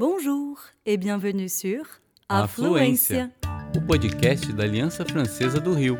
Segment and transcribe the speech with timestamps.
[0.00, 1.82] Bonjour et bienvenue sur
[2.28, 3.32] Afluência,
[3.76, 5.98] o podcast da Aliança Francesa do Rio.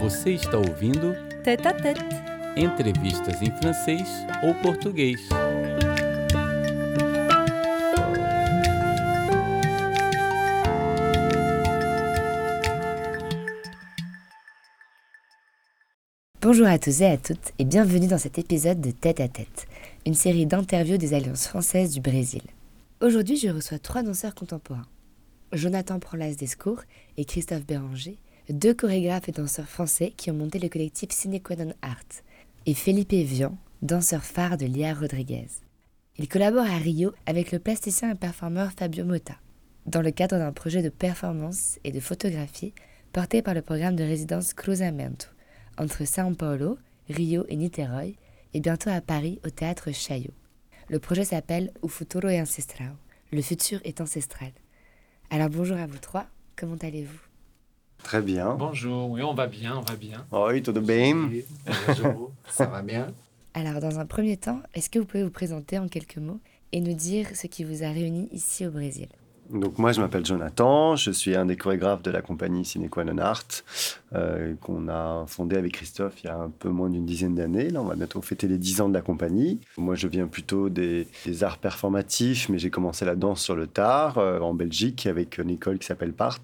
[0.00, 1.14] Você está ouvindo
[1.44, 2.02] Tête à tête.
[2.56, 4.08] entrevistas em francês
[4.42, 5.20] ou português.
[16.48, 19.66] Bonjour à tous et à toutes et bienvenue dans cet épisode de Tête à Tête,
[20.06, 22.42] une série d'interviews des alliances françaises du Brésil.
[23.00, 24.86] Aujourd'hui, je reçois trois danseurs contemporains.
[25.50, 26.82] Jonathan Prolas Descours
[27.16, 32.22] et Christophe Béranger, deux chorégraphes et danseurs français qui ont monté le collectif Cinequanon Art,
[32.64, 35.48] et Felipe Vian, danseur phare de Lia Rodriguez.
[36.16, 39.34] Ils collaborent à Rio avec le plasticien et performeur Fabio Motta,
[39.86, 42.72] dans le cadre d'un projet de performance et de photographie
[43.12, 45.26] porté par le programme de résidence Cruzamento,
[45.78, 48.16] entre São Paulo, Rio et Niterói,
[48.54, 50.34] et bientôt à Paris au théâtre Chaillot.
[50.88, 52.94] Le projet s'appelle O Futuro é Ancestral.
[53.32, 54.52] Le futur est ancestral.
[55.30, 57.20] Alors bonjour à vous trois, comment allez-vous?
[58.02, 58.54] Très bien.
[58.54, 60.24] Bonjour, oui, on va bien, on va bien.
[60.30, 61.42] Oi, tudo bem?
[61.86, 63.12] Bonjour, ça va bien?
[63.54, 66.40] Alors dans un premier temps, est-ce que vous pouvez vous présenter en quelques mots
[66.72, 69.08] et nous dire ce qui vous a réunis ici au Brésil?
[69.50, 73.46] Donc moi, je m'appelle Jonathan, je suis un des chorégraphes de la compagnie Cinequanon Art,
[74.14, 77.70] euh, qu'on a fondée avec Christophe il y a un peu moins d'une dizaine d'années.
[77.70, 79.60] Là, on va bientôt fêter les 10 ans de la compagnie.
[79.76, 81.06] Moi, je viens plutôt des,
[81.42, 85.50] arts performatifs, mais j'ai commencé la danse sur le tard euh, en Belgique avec une
[85.50, 86.40] école qui s'appelle Part,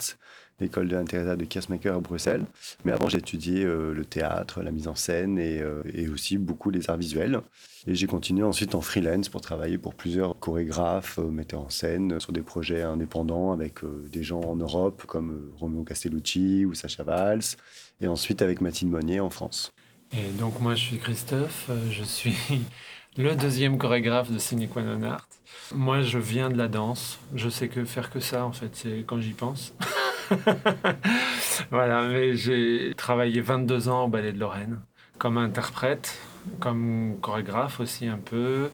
[0.62, 2.44] l'école de l'Interesa de Kersmaker à Bruxelles.
[2.84, 6.38] Mais avant, j'ai étudié euh, le théâtre, la mise en scène et, euh, et aussi
[6.38, 7.40] beaucoup les arts visuels.
[7.86, 12.18] Et j'ai continué ensuite en freelance pour travailler pour plusieurs chorégraphes, euh, metteurs en scène,
[12.20, 17.56] sur des projets indépendants avec des gens en Europe comme Romeo Castellucci ou Sacha Valls,
[18.00, 19.72] et ensuite avec Mathilde Monnier en France.
[20.16, 22.36] Et donc moi je suis Christophe, je suis
[23.16, 25.26] le deuxième chorégraphe de Cinequanon Art.
[25.74, 29.04] Moi je viens de la danse, je sais que faire que ça en fait, c'est
[29.06, 29.74] quand j'y pense.
[31.70, 34.80] voilà, mais j'ai travaillé 22 ans au Ballet de Lorraine,
[35.18, 36.18] comme interprète,
[36.60, 38.70] comme chorégraphe aussi un peu.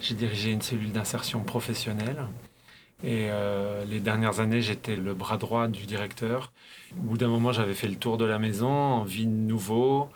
[0.00, 2.26] J'ai dirigé une cellule d'insertion professionnelle.
[3.02, 6.52] Et euh, les dernières années, j'étais le bras droit du directeur.
[6.98, 10.10] Au bout d'un moment, j'avais fait le tour de la maison, envie de nouveau.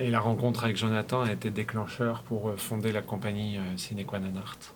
[0.00, 4.36] Et la rencontre avec Jonathan a été déclencheur pour euh, fonder la compagnie euh, Cinequanon
[4.36, 4.74] Art.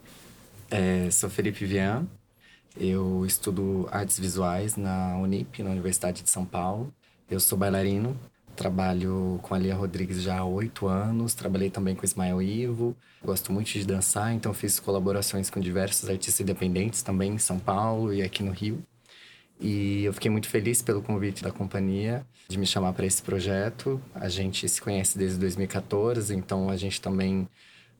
[0.72, 2.06] É, sou Felipe Vian,
[2.76, 6.92] eu estudo artes visuais na Unip, na Universidade de São Paulo.
[7.30, 8.18] Eu sou bailarino,
[8.56, 13.52] trabalho com a Lia Rodrigues já há oito anos, trabalhei também com Ismael Ivo, gosto
[13.52, 18.22] muito de dançar, então fiz colaborações com diversos artistas independentes também em São Paulo e
[18.22, 18.82] aqui no Rio.
[19.60, 24.02] E eu fiquei muito feliz pelo convite da companhia de me chamar para esse projeto.
[24.14, 27.48] A gente se conhece desde 2014, então a gente também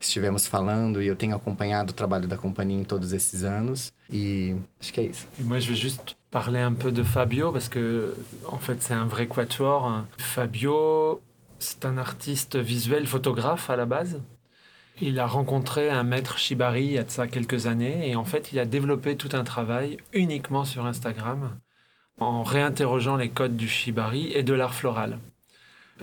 [0.07, 3.93] estivemos falando e eu tenho acompanhado o trabalho da companhia em todos esses anos.
[4.11, 5.27] E acho que é isso.
[5.39, 8.15] Moi, je vais juste parler un peu de Fabio parce que,
[8.47, 9.87] en fait, c'est un vrai quatuor.
[9.87, 10.07] hein.
[10.19, 11.21] Fabio,
[11.59, 14.21] c'est un artiste visuel photographe à la base.
[15.01, 18.25] Il a rencontré un maître Shibari il y a de ça quelques années et en
[18.25, 21.59] fait, il a développé tout un travail uniquement sur Instagram
[22.21, 25.19] en réinterrogeant les codes du Shibari et de l'art floral.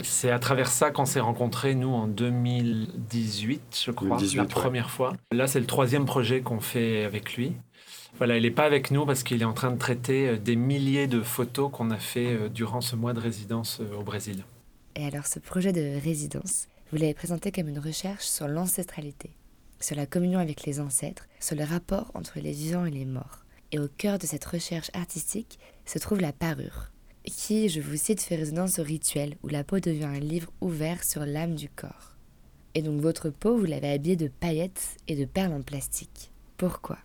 [0.02, 4.50] C'est à travers ça qu'on s'est rencontrés, nous, en 2018, je crois, 2018, la ouais.
[4.50, 5.14] première fois.
[5.32, 7.54] Là, c'est le troisième projet qu'on fait avec lui.
[8.18, 10.56] Voilà, il n'est pas avec nous parce qu'il est en train de traiter euh, des
[10.56, 14.44] milliers de photos qu'on a fait euh, durant ce mois de résidence euh, au Brésil.
[14.96, 19.32] Et alors ce projet de résidence, vous l'avez présenté comme une recherche sur l'ancestralité,
[19.80, 23.46] sur la communion avec les ancêtres, sur le rapport entre les vivants et les morts.
[23.72, 26.92] Et au cœur de cette recherche artistique se trouve la parure,
[27.26, 31.04] qui, je vous cite, fait résonance au rituel où la peau devient un livre ouvert
[31.04, 32.16] sur l'âme du corps.
[32.76, 36.32] Et donc votre peau, vous l'avez habillée de paillettes et de perles en plastique.
[36.58, 37.00] Pourquoi?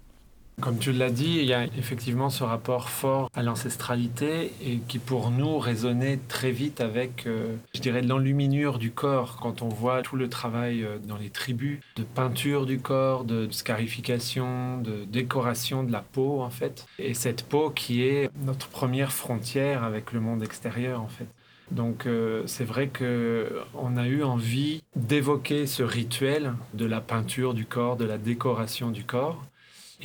[0.61, 4.99] Comme tu l'as dit, il y a effectivement ce rapport fort à l'ancestralité et qui
[4.99, 10.03] pour nous résonnait très vite avec, euh, je dirais, l'enluminure du corps quand on voit
[10.03, 15.83] tout le travail euh, dans les tribus de peinture du corps, de scarification, de décoration
[15.83, 16.87] de la peau en fait.
[17.01, 21.27] Et cette peau qui est notre première frontière avec le monde extérieur en fait.
[21.71, 27.55] Donc euh, c'est vrai que on a eu envie d'évoquer ce rituel de la peinture
[27.55, 29.45] du corps, de la décoration du corps.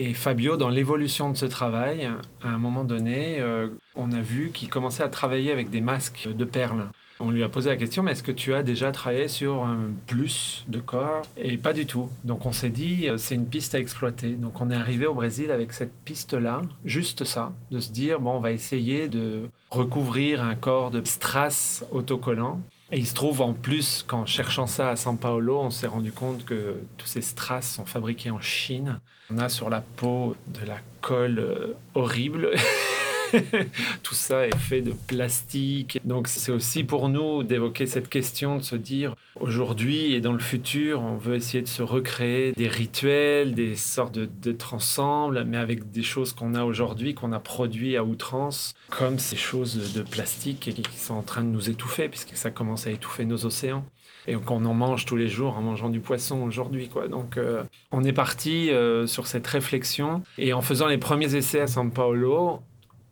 [0.01, 2.09] Et Fabio, dans l'évolution de ce travail,
[2.41, 6.29] à un moment donné, euh, on a vu qu'il commençait à travailler avec des masques
[6.33, 6.85] de perles.
[7.19, 9.89] On lui a posé la question, mais est-ce que tu as déjà travaillé sur un
[10.07, 11.23] plus de corps?
[11.35, 12.09] Et pas du tout.
[12.23, 14.29] Donc on s'est dit, euh, c'est une piste à exploiter.
[14.29, 18.37] Donc on est arrivé au Brésil avec cette piste-là, juste ça, de se dire, bon,
[18.37, 22.61] on va essayer de recouvrir un corps de strass autocollant
[22.91, 26.11] Et il se trouve en plus qu'en cherchant ça à São Paulo, on s'est rendu
[26.11, 28.99] compte que tous ces strass sont fabriqués en Chine.
[29.31, 32.51] On a sur la peau de la colle euh, horrible.
[34.03, 35.99] Tout ça est fait de plastique.
[36.05, 40.39] Donc c'est aussi pour nous d'évoquer cette question, de se dire aujourd'hui et dans le
[40.39, 45.91] futur, on veut essayer de se recréer des rituels, des sortes de ensemble, mais avec
[45.91, 50.59] des choses qu'on a aujourd'hui, qu'on a produit à outrance, comme ces choses de plastique
[50.59, 53.85] qui sont en train de nous étouffer, puisque ça commence à étouffer nos océans
[54.27, 56.89] et qu'on en mange tous les jours en mangeant du poisson aujourd'hui.
[56.89, 57.07] Quoi.
[57.07, 61.61] Donc euh, on est parti euh, sur cette réflexion et en faisant les premiers essais
[61.61, 62.61] à São Paulo,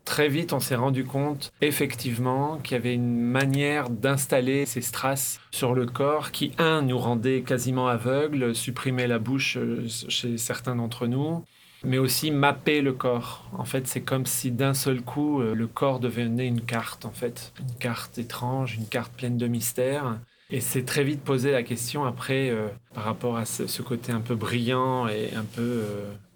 [0.07, 5.41] très vite, on s'est rendu compte, effectivement, qu'il y avait une manière d'installer ces strass
[5.51, 10.77] sur le corps qui, un, nous rendait quasiment aveugles, supprimait la bouche euh, chez certains
[10.77, 11.43] d'entre nous,
[11.83, 13.45] mais aussi mapper le corps.
[13.57, 17.11] En fait, c'est comme si d'un seul coup, euh, le corps devenait une carte, en
[17.11, 17.53] fait.
[17.59, 20.19] Une carte étrange, une carte pleine de mystères.
[20.49, 24.21] Et c'est très vite posé la question après, euh, par rapport à ce, côté un
[24.21, 25.83] peu brillant et un peu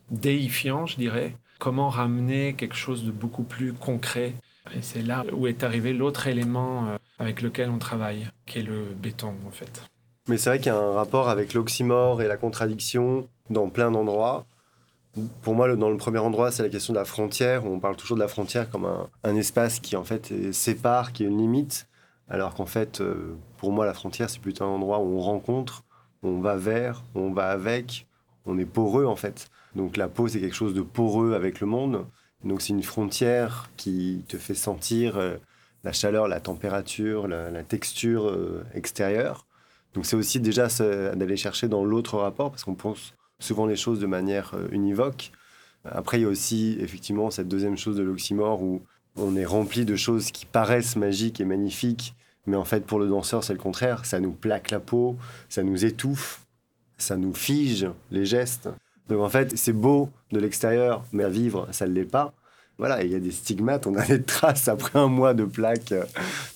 [0.09, 4.33] déifiant, je dirais comment ramener quelque chose de beaucoup plus concret.
[4.75, 8.63] Et c'est là où est arrivé l'autre élément euh, avec lequel on travaille, qui est
[8.63, 9.83] le béton en fait.
[10.27, 13.91] Mais c'est vrai qu'il y a un rapport avec l'oxymore et la contradiction dans plein
[13.91, 14.45] d'endroits.
[15.43, 17.65] Pour moi, dans le premier endroit, c'est la question de la frontière.
[17.65, 18.87] On parle toujours de la frontière comme
[19.23, 21.87] un, espace qui en fait sépare, qui est une limite,
[22.27, 25.83] alors qu'en fait, euh, pour moi, la frontière, c'est plutôt un endroit où on rencontre,
[26.23, 28.07] on va vers, on va avec,
[28.45, 29.49] on est poreux en fait.
[29.75, 32.05] Donc la peau, c'est quelque chose de poreux avec le monde.
[32.43, 35.37] Donc c'est une frontière qui te fait sentir euh,
[35.83, 39.45] la chaleur, la température, la, texture euh, extérieure.
[39.93, 40.67] Donc c'est aussi déjà
[41.15, 45.31] d'aller chercher dans l'autre rapport, parce qu'on pense souvent les choses de manière euh, univoque.
[45.83, 48.81] Après, il y a aussi effectivement cette deuxième chose de l'oxymore où
[49.15, 52.15] on est rempli de choses qui paraissent magiques et magnifiques,
[52.45, 55.17] mais en fait pour le danseur c'est le contraire, ça nous plaque la peau,
[55.49, 56.45] ça nous étouffe,
[56.97, 58.69] ça nous fige les gestes.
[59.11, 62.33] Donc en fait, c'est beau de l'extérieur, mais à vivre, ça ne l'est pas.
[62.77, 65.93] Voilà, il y a des stigmates, on a des traces après un mois de plaques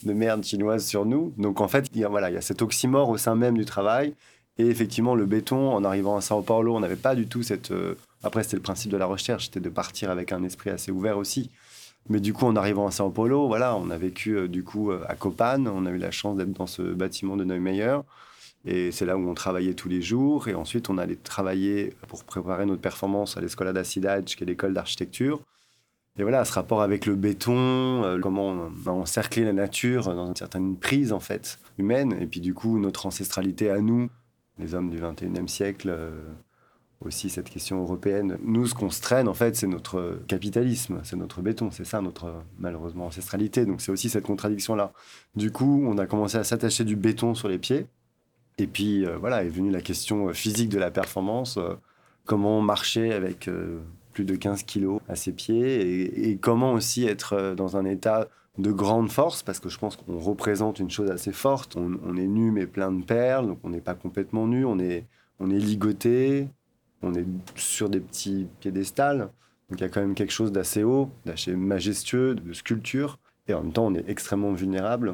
[0.04, 1.34] de merde chinoise sur nous.
[1.38, 3.57] Donc en fait, il y a, voilà, il y a cet oxymore au sein même
[3.57, 4.16] du travail.
[4.57, 7.72] Et effectivement, le béton, en arrivant à Sao Paulo, on n'avait pas du tout cette...
[7.72, 10.92] Euh, après, c'était le principe de la recherche, c'était de partir avec un esprit assez
[10.92, 11.52] ouvert aussi.
[12.07, 14.92] Mais du coup, en arrivant à Sao Paulo, voilà, on a vécu euh, du coup
[14.92, 17.98] euh, à Copan, on a eu la chance d'être dans ce bâtiment de Neumeyer.
[18.66, 20.48] Et c'est là où on travaillait tous les jours.
[20.48, 24.48] Et ensuite, on allait travailler pour préparer notre performance à l'Escola da Cidade, qui est
[24.48, 25.42] l'école d'architecture.
[26.18, 30.28] Et voilà, ce rapport avec le béton, euh, comment on a encerclé la nature dans
[30.28, 32.16] une certaine prise, en fait, humaine.
[32.20, 34.10] Et puis, du coup, notre ancestralité à nous,
[34.58, 36.12] les hommes du 21e siècle, euh,
[37.02, 38.38] aussi cette question européenne.
[38.44, 42.02] Nous, ce qu'on se traîne, en fait, c'est notre capitalisme, c'est notre béton, c'est ça
[42.02, 43.66] notre, malheureusement, ancestralité.
[43.66, 44.94] Donc, c'est aussi cette contradiction-là.
[45.36, 47.88] Du coup, on a commencé à s'attacher du béton sur les pieds
[48.57, 51.75] et puis euh, voilà, est venue la question euh, physique de la performance, euh,
[52.25, 53.50] comment marcher avec
[54.13, 58.72] plus de 15 kilos à ses pieds et, comment aussi être dans un état de
[58.72, 61.75] grande force, parce que je pense qu'on représente une chose assez forte.
[61.75, 65.06] On, est nu mais plein de perles, donc on n'est pas complètement nu, on est,
[65.40, 66.48] on est ligoté,
[67.04, 69.30] on est sur des petits piédestals.
[69.69, 73.19] Donc il y a quand même quelque chose d'assez haut, d'assez majestueux, de sculpture.
[73.48, 75.13] Et en même temps, on est extrêmement vulnérable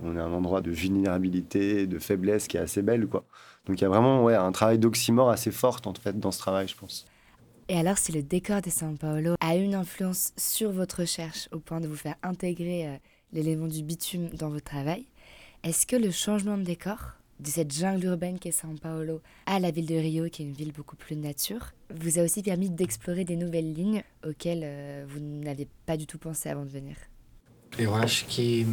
[0.00, 3.24] on est un endroit de vulnérabilité, de faiblesse qui est assez belle, quoi.
[3.66, 6.68] Donc il y a vraiment un travail d'oxymore assez fort, en fait, dans ce travail,
[6.68, 7.06] je pense.
[7.68, 11.58] Et alors, si le décor de São Paulo a une influence sur votre recherche au
[11.58, 12.96] point de vous faire intégrer euh,
[13.32, 15.06] l'élément du bitume dans votre travail,
[15.62, 16.98] est-ce que le changement de décor
[17.38, 20.52] de cette jungle urbaine qu'est São Paulo à la ville de Rio, qui est une
[20.52, 25.20] ville beaucoup plus nature, vous a aussi permis d'explorer des nouvelles lignes auxquelles euh, vous
[25.20, 26.96] n'aviez pas du tout pensé avant de venir?
[27.78, 28.66] Eu acho que,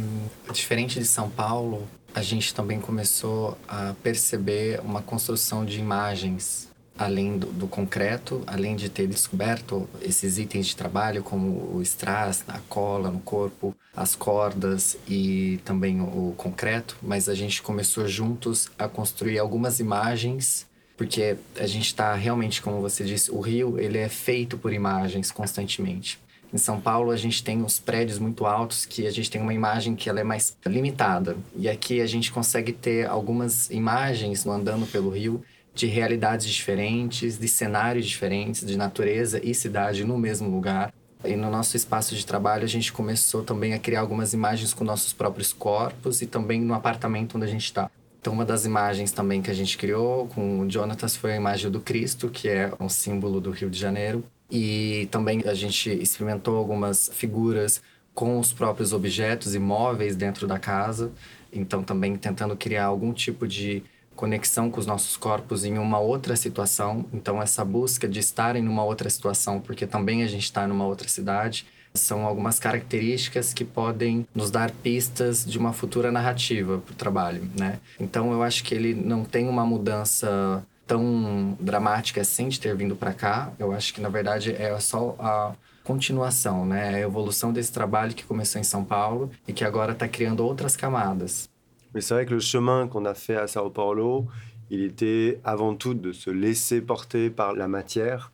[0.52, 7.38] diferente de São Paulo, a gente também começou a perceber uma construção de imagens além
[7.38, 12.58] do, do, concreto, além de ter descoberto esses itens de trabalho como o strass, a
[12.68, 18.86] cola no corpo, as cordas e também o, concreto, mas a gente começou juntos a
[18.86, 24.10] construir algumas imagens porque a gente está realmente, como você disse, o rio ele é
[24.10, 26.20] feito por imagens constantemente.
[26.52, 29.54] Em São Paulo, a gente tem os prédios muito altos que a gente tem uma
[29.54, 31.36] imagem que ela é mais limitada.
[31.56, 35.42] E aqui a gente consegue ter algumas imagens no andando pelo rio
[35.72, 40.92] de realidades diferentes, de cenários diferentes, de natureza e cidade no mesmo lugar.
[41.24, 44.82] E no nosso espaço de trabalho, a gente começou também a criar algumas imagens com
[44.82, 47.90] nossos próprios corpos e também no apartamento onde a gente está.
[48.20, 51.70] Então, uma das imagens também que a gente criou com o Jonatas foi a imagem
[51.70, 54.24] do Cristo, que é um símbolo do Rio de Janeiro.
[54.50, 57.80] E também a gente experimentou algumas figuras
[58.14, 61.12] com os próprios objetos e móveis dentro da casa.
[61.52, 63.82] Então, também tentando criar algum tipo de
[64.14, 67.06] conexão com os nossos corpos em uma outra situação.
[67.12, 70.84] Então, essa busca de estar em uma outra situação, porque também a gente está numa
[70.84, 76.92] outra cidade, são algumas características que podem nos dar pistas de uma futura narrativa para
[76.92, 77.80] o trabalho, né?
[77.98, 82.96] Então, eu acho que ele não tem uma mudança tão dramática assim de ter vindo
[82.96, 83.52] para cá.
[83.60, 85.54] Eu acho que, na verdade, é só a
[85.84, 86.96] continuação, né?
[86.96, 90.74] A evolução desse trabalho que começou em São Paulo e que agora está criando outras
[90.74, 91.48] camadas.
[91.94, 94.26] Mais vrai que le chemin qu'on a fait à Sao Paulo,
[94.68, 98.32] il était avant tout de se laisser porter par la matière.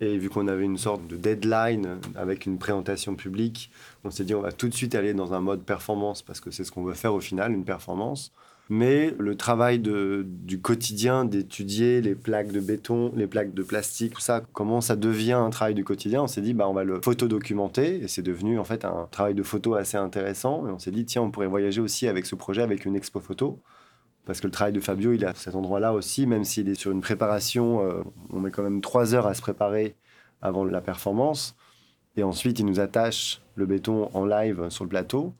[0.00, 3.72] Et vu qu'on avait une sorte de deadline avec une présentation publique,
[4.04, 6.52] on s'est dit on va tout de suite aller dans un mode performance parce que
[6.52, 8.30] c'est ce qu'on veut faire au final, une performance.
[8.70, 14.20] Mais le travail du quotidien, d'étudier les plaques de béton, les plaques de plastique, tout
[14.20, 17.00] ça, comment ça devient un travail du quotidien, on s'est dit, bah, on va le
[17.00, 18.02] photodocumenter.
[18.02, 20.66] Et c'est devenu en fait un travail de photo assez intéressant.
[20.66, 23.20] Et on s'est dit, tiens, on pourrait voyager aussi avec ce projet, avec une expo
[23.20, 23.58] photo.
[24.26, 26.74] Parce que le travail de Fabio, il est à cet endroit-là aussi, même s'il est
[26.74, 29.96] sur une préparation, euh, on met quand même trois heures à se préparer
[30.42, 31.56] avant la performance.
[32.16, 35.32] Et ensuite, il nous attache le béton en live sur le plateau.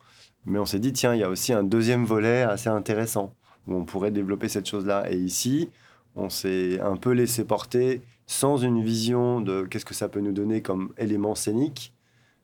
[0.48, 3.34] Mais on s'est dit, tiens, il y a aussi un deuxième volet assez intéressant
[3.66, 5.04] où on pourrait développer cette chose-là.
[5.12, 5.68] Et ici,
[6.16, 10.32] on s'est un peu laissé porter sans une vision de qu'est-ce que ça peut nous
[10.32, 11.92] donner comme élément scénique,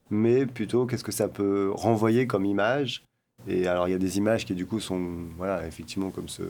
[0.09, 3.03] mais plutôt qu'est-ce que ça peut renvoyer comme image.
[3.47, 5.01] Et alors, il y a des images qui, du coup, sont,
[5.37, 6.43] voilà, effectivement, comme ce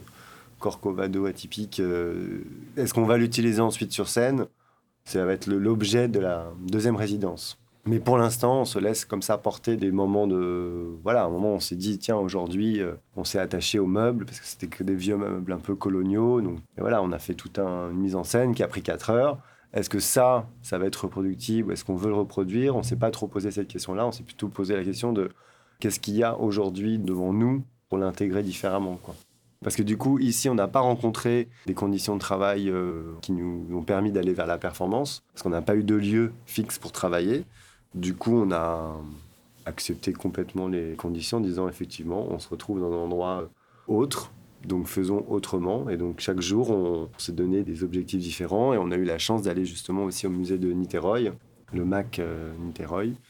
[0.60, 1.80] Corcovado atypique.
[1.80, 2.44] Euh,
[2.78, 4.46] est-ce qu'on va l'utiliser ensuite sur scène?
[5.04, 7.58] Ça va être l'objet de la deuxième résidence.
[7.88, 10.98] Mais pour l'instant, on se laisse comme ça porter des moments de.
[11.04, 14.26] Voilà, un moment où on s'est dit, tiens, aujourd'hui, euh, on s'est attaché aux meubles,
[14.26, 16.42] parce que c'était que des vieux meubles un peu coloniaux.
[16.42, 18.82] Donc, et voilà, on a fait toute un, une mise en scène qui a pris
[18.82, 19.38] 4 heures.
[19.74, 22.76] Est-ce que ça, ça va être reproductible Est-ce qu'on veut le reproduire?
[22.76, 24.08] On ne s'est pas trop posé cette question-là.
[24.08, 25.30] On s'est plutôt posé la question de
[25.80, 28.98] qu'est-ce qu'il y a aujourd'hui devant nous pour l'intégrer différemment.
[29.04, 29.16] Quoi.
[29.62, 33.32] Parce que du coup, ici, on n'a pas rencontré des conditions de travail euh, qui
[33.32, 36.80] nous ont permis d'aller vers la performance, parce qu'on n'a pas eu de lieu fixe
[36.80, 37.46] pour travailler.
[37.96, 38.94] Du coup, on a
[39.66, 43.50] accepté complètement les conditions en disant effectivement, on se retrouve dans un endroit
[43.88, 44.32] autre,
[44.66, 45.90] donc faisons autrement.
[45.90, 49.18] Et donc chaque jour, on s'est donné des objectifs différents et on a eu la
[49.18, 51.32] chance d'aller justement aussi au musée de Niterói,
[51.74, 52.54] le MAC euh,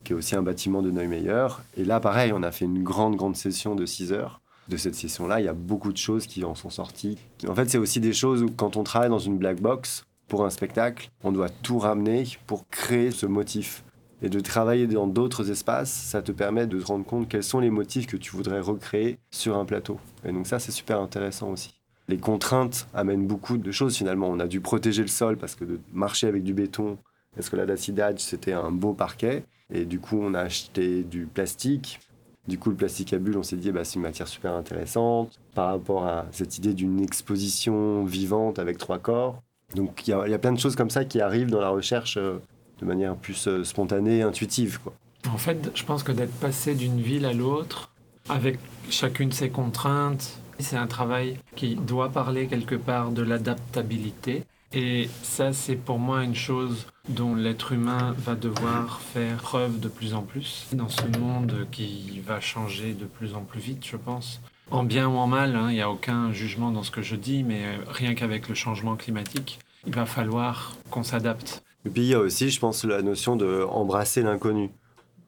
[0.04, 1.48] qui est aussi un bâtiment de Neumeyer.
[1.78, 4.42] Et là, pareil, on a fait une grande, grande session de 6 heures.
[4.68, 7.20] De cette session-là, il y a beaucoup de choses qui en sont sorties.
[7.48, 10.44] En fait, c'est aussi des choses où quand on travaille dans une black box, pour
[10.44, 13.85] un spectacle, on doit tout ramener pour créer ce motif.
[14.22, 17.60] Et de travailler dans d'autres espaces, ça te permet de te rendre compte quels sont
[17.60, 20.00] les motifs que tu voudrais recréer sur un plateau.
[20.24, 21.74] Et donc ça, c'est super intéressant aussi.
[22.08, 24.28] Les contraintes amènent beaucoup de choses finalement.
[24.30, 26.98] On a dû protéger le sol parce que de marcher avec du béton,
[27.36, 29.44] parce que la dacidage, c'était un beau parquet.
[29.74, 32.00] Et du coup, on a acheté du plastique.
[32.48, 35.40] Du coup, le plastique à bulles, on s'est dit, bah, c'est une matière super intéressante
[35.56, 39.42] par rapport à cette idée d'une exposition vivante avec trois corps.
[39.74, 42.38] Donc, il y, a plein de choses comme ça qui arrivent dans la recherche euh,
[42.80, 44.80] de manière plus euh, spontanée, intuitive.
[45.28, 47.92] En fait, je pense que d'être passé d'une ville à l'autre,
[48.30, 54.44] avec chacune ses contraintes, c'est un travail qui doit parler quelque part de l'adaptabilité.
[54.74, 59.88] Et ça, c'est pour moi une chose dont l'être humain va devoir faire preuve de
[59.88, 63.96] plus en plus dans ce monde qui va changer de plus en plus vite, je
[63.96, 64.42] pense.
[64.72, 67.16] En bien ou en mal, il hein, n'y a aucun jugement dans ce que je
[67.16, 71.64] dis, mais rien qu'avec le changement climatique, il va falloir qu'on s'adapte.
[71.86, 74.72] Et puis il y a aussi, je pense, la notion d'embrasser l'inconnu.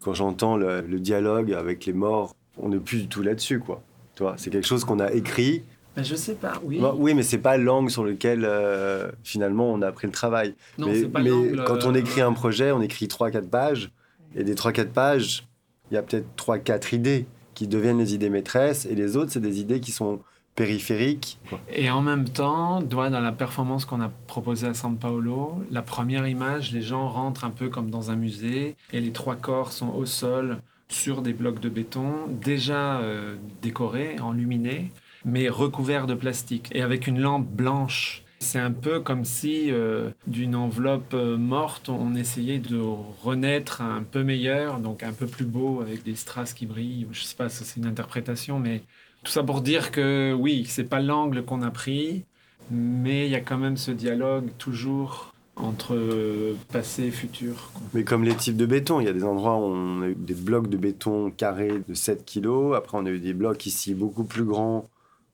[0.02, 3.82] Quand j'entends le, le, dialogue avec les morts, on n'est plus du tout là-dessus, quoi.
[4.16, 5.64] Tu vois, c'est quelque chose qu'on a écrit.
[5.96, 6.80] Ben, je sais pas, oui.
[6.80, 10.56] Bah, oui, mais c'est pas l'angle sur lequel euh, finalement on a pris le travail.
[10.78, 11.30] Non, mais pas mais
[11.66, 12.00] quand on euh...
[12.00, 13.92] écrit un projet, on écrit 3-4 pages,
[14.36, 15.48] et des 3-4 pages,
[15.90, 19.40] il y a peut-être 3-4 idées qui deviennent les idées maîtresses, et les autres, c'est
[19.40, 20.20] des idées qui sont
[20.58, 21.38] périphérique.
[21.72, 26.28] Et en même temps, dans la performance qu'on a proposée à San Paolo, la première
[26.28, 29.90] image, les gens rentrent un peu comme dans un musée et les trois corps sont
[29.90, 30.58] au sol
[30.90, 34.92] sur des blocs de béton déjà euh, décorés, enluminés,
[35.26, 38.24] mais recouverts de plastique et avec une lampe blanche.
[38.40, 42.80] C'est un peu comme si euh, d'une enveloppe euh, morte, on essayait de
[43.24, 47.08] renaître un peu meilleur, donc un peu plus beau avec des strass qui brillent.
[47.12, 48.82] Je sais pas, ça c'est une interprétation, mais
[49.24, 52.24] tout ça pour dire que oui, c'est pas l'angle qu'on a pris,
[52.71, 57.71] mais il y a quand même ce dialogue toujours entre passé et futur.
[57.93, 60.15] Mais comme les types de béton, il y a des endroits où on a eu
[60.15, 63.95] des blocs de béton carrés de 7 kg, après on a eu des blocs ici
[63.95, 64.88] beaucoup plus grands,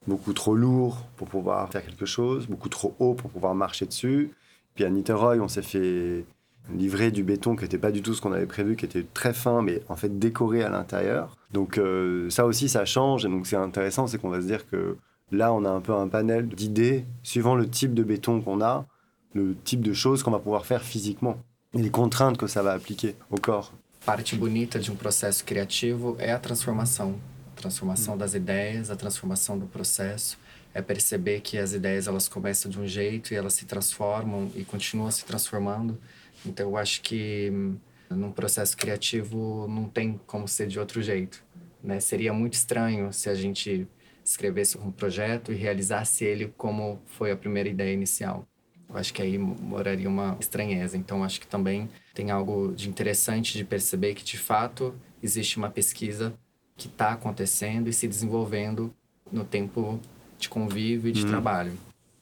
[0.07, 4.31] beaucoup trop lourds pour pouvoir faire quelque chose, beaucoup trop hauts pour pouvoir marcher dessus.
[4.75, 6.25] Puis à Niterói, on s'est fait
[6.71, 9.33] livrer du béton qui n'était pas du tout ce qu'on avait prévu, qui était très
[9.33, 11.35] fin, mais en fait décoré à l'intérieur.
[11.51, 13.25] Donc euh, ça aussi, ça change.
[13.25, 14.97] Et donc c'est intéressant, c'est qu'on va se dire que
[15.31, 18.85] là, on a un peu un panel d'idées suivant le type de béton qu'on a,
[19.33, 21.37] le type de choses qu'on va pouvoir faire physiquement
[21.73, 23.73] et les contraintes que ça va appliquer au corps.
[24.05, 27.15] Parte bonita de um processo criativo é a transformação,
[27.55, 30.37] a transformação das ideias, a transformação do processo.
[30.75, 34.65] É perceber que as ideias elas começam de um jeito e elas se transformam e
[34.65, 35.97] continuam se transformando.
[36.45, 37.75] Então eu acho que hum,
[38.09, 41.43] num processo criativo não tem como ser de outro jeito,
[41.83, 41.99] né?
[41.99, 43.87] Seria muito estranho se a gente
[44.23, 48.47] escrevesse um projeto e realizasse ele como foi a primeira ideia inicial.
[48.89, 50.97] Eu acho que aí moraria uma estranheza.
[50.97, 55.69] Então acho que também tem algo de interessante de perceber que de fato existe uma
[55.69, 56.33] pesquisa
[56.77, 58.93] que está acontecendo e se desenvolvendo
[59.31, 59.99] no tempo
[60.37, 61.29] de convívio e de mmh.
[61.29, 61.73] trabalho.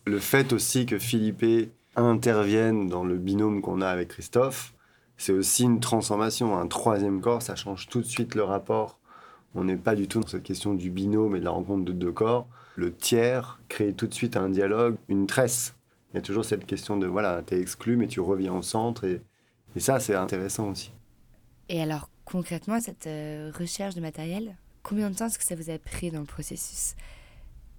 [0.08, 4.74] Le fait aussi que Philippe interviennent dans le binôme qu'on a avec Christophe,
[5.18, 6.58] c'est aussi une transformation.
[6.58, 9.00] Un troisième corps, ça change tout de suite le rapport.
[9.54, 11.92] On n'est pas du tout dans cette question du binôme et de la rencontre de
[11.92, 12.48] deux corps.
[12.76, 15.76] Le tiers crée tout de suite un dialogue, une tresse.
[16.12, 18.62] Il y a toujours cette question de voilà, tu es exclu, mais tu reviens au
[18.62, 19.04] centre.
[19.04, 19.22] Et,
[19.76, 20.92] et ça, c'est intéressant aussi.
[21.70, 25.70] Et alors, concrètement, cette euh, recherche de matériel, combien de temps est-ce que ça vous
[25.70, 26.96] a pris dans le processus?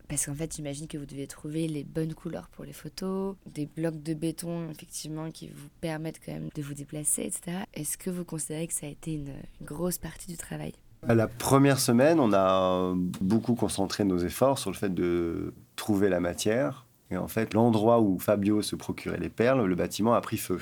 [0.09, 3.67] Parce qu'en fait, j'imagine que vous devez trouver les bonnes couleurs pour les photos, des
[3.67, 7.65] blocs de béton, effectivement, qui vous permettent quand même de vous déplacer, etc.
[7.75, 9.33] Est-ce que vous considérez que ça a été une,
[9.63, 10.75] grosse partie du travail?
[11.07, 16.21] La première semaine, on a beaucoup concentré nos efforts sur le fait de trouver la
[16.21, 16.87] matière.
[17.11, 20.61] Et en fait, l'endroit où Fabio se procurait les perles, le bâtiment a pris feu.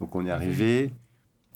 [0.00, 0.92] Donc on est arrivé,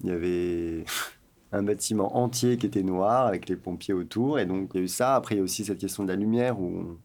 [0.02, 0.84] il y avait
[1.52, 4.38] un bâtiment entier qui était noir avec les pompiers autour.
[4.38, 5.14] Et donc il y a eu ça.
[5.14, 6.98] Après, il y a aussi cette question de la lumière où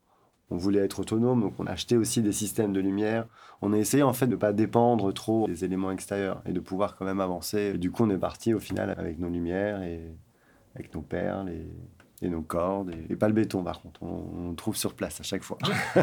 [0.52, 3.26] on voulait être autonome, donc on a acheté aussi des systèmes de lumière.
[3.62, 6.60] On a essayé en fait de ne pas dépendre trop des éléments extérieurs et de
[6.60, 7.78] pouvoir quand même avancer.
[7.78, 10.02] du coup, on est parti au final avec nos lumières et
[10.76, 14.04] avec nos perles et, nos cordes et, pas le béton par contre.
[14.04, 15.58] On, trouve sur place à chaque fois.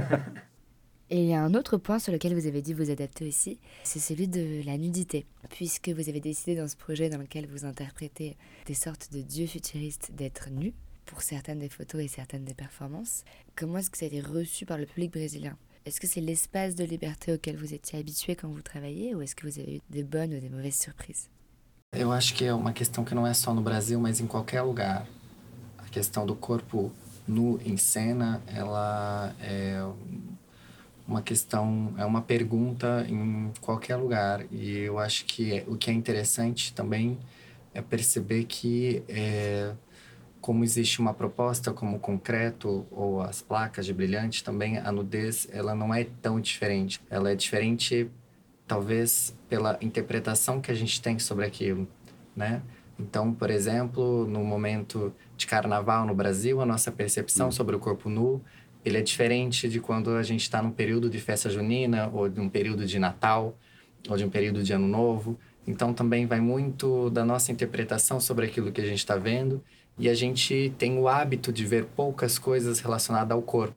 [1.10, 3.58] Et il y a un autre point sur lequel vous avez dû vous adapter aussi,
[3.82, 5.24] c'est celui de la nudité.
[5.48, 9.46] Puisque vous avez décidé dans ce projet dans lequel vous interprétez des sortes de dieux
[9.46, 10.74] futuristes d'être nus,
[11.08, 13.24] pour certaines des photos et certaines des performances.
[13.56, 15.56] Comment est-ce que ça a été reçu par le public brésilien?
[15.86, 19.34] Est-ce que c'est l'espace de liberté auquel vous étiez habitué quand vous travaillez ou est-ce
[19.34, 21.30] que vous avez eu des bonnes ou des mauvaises surprises?
[21.96, 24.60] Eu acho que é uma questão que não é só no Brasil, mas em qualquer
[24.60, 25.06] lugar.
[25.78, 26.92] A questão do corpo
[27.26, 29.82] nu em cena, ela é
[31.06, 34.44] uma questão, é uma pergunta em qualquer lugar.
[34.52, 37.18] E eu acho que o que é interessante também
[37.72, 39.72] é perceber que é,
[40.48, 45.46] como existe uma proposta como o concreto ou as placas de brilhante, também a nudez
[45.52, 46.98] ela não é tão diferente.
[47.10, 48.10] Ela é diferente,
[48.66, 51.86] talvez, pela interpretação que a gente tem sobre aquilo,
[52.34, 52.62] né?
[52.98, 57.52] Então, por exemplo, no momento de carnaval no Brasil, a nossa percepção hum.
[57.52, 58.42] sobre o corpo nu
[58.82, 62.40] ele é diferente de quando a gente está num período de festa junina ou de
[62.40, 63.54] um período de Natal
[64.08, 65.38] ou de um período de Ano Novo.
[65.66, 69.62] Então, também vai muito da nossa interpretação sobre aquilo que a gente está vendo
[69.98, 73.76] e a gente tem o hábito de ver poucas coisas relacionadas ao corpo.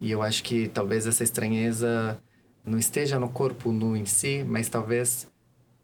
[0.00, 2.20] E eu acho que talvez essa estranheza
[2.64, 5.28] não esteja no corpo nu em si, mas talvez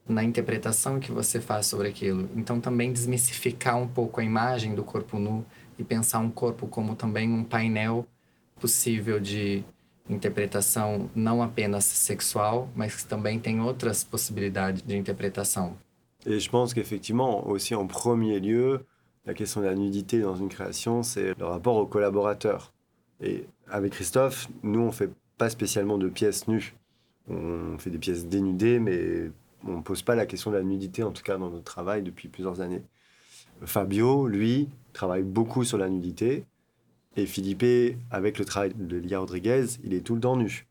[0.08, 2.28] na interpretação que você faz sobre aquilo.
[2.34, 5.44] Então também desmistificar um pouco a imagem do corpo nu
[5.78, 8.06] e pensar um corpo como também um painel
[8.58, 9.62] possível de
[10.08, 15.76] interpretação não apenas sexual, mas que também tem outras possibilidades de interpretação.
[16.26, 18.80] Et je pense qu'effectivement, aussi en premier lieu,
[19.28, 22.72] la question de la nudité dans une création, c'est le rapport aux collaborateurs.
[23.20, 26.74] Et avec Christophe, nous, on fait pas spécialement de pièces nues.
[27.28, 29.30] On fait des pièces dénudées, mais
[29.66, 32.02] on ne pose pas la question de la nudité, en tout cas dans notre travail,
[32.02, 32.82] depuis plusieurs années.
[33.66, 36.46] Fabio, lui, travaille beaucoup sur la nudité.
[37.18, 40.66] Et Philippe, avec le travail de Lia Rodriguez, il est tout le temps nu.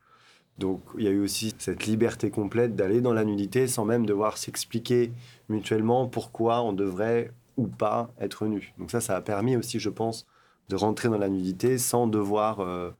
[0.58, 4.08] Donc il y a eu aussi cette liberté complète d'aller dans la nudité sans même
[4.08, 5.12] devoir s'expliquer
[5.48, 8.74] mutuellement pourquoi on devrait ou pas être nu.
[8.78, 10.26] Donc ça, ça a permis aussi, je pense,
[10.70, 12.91] de rentrer dans la nudité sans devoir euh,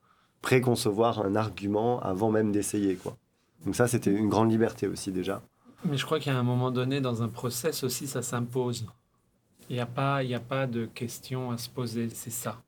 [0.42, 2.96] préconcevoir un argument avant même d'essayer.
[2.96, 3.18] quoi.
[3.66, 5.42] Donc ça, c'était une grande liberté aussi déjà.
[5.86, 8.86] Mais je crois qu'à un moment donné, dans un process aussi, ça s'impose.
[9.70, 12.62] Il n'y a, pas, a pas de question à se poser, c'est ça.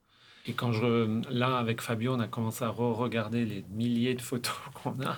[0.45, 4.53] Et quand je, là, avec Fabio, on a commencé à re-regarder les milliers de photos
[4.83, 5.17] qu'on a.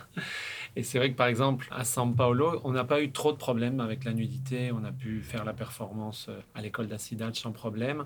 [0.75, 3.37] Et c'est vrai que par exemple, à São Paulo, on n'a pas eu trop de
[3.37, 4.71] problèmes avec la nudité.
[4.71, 8.05] On a pu faire la performance euh, à l'école d'Assidage sans problème.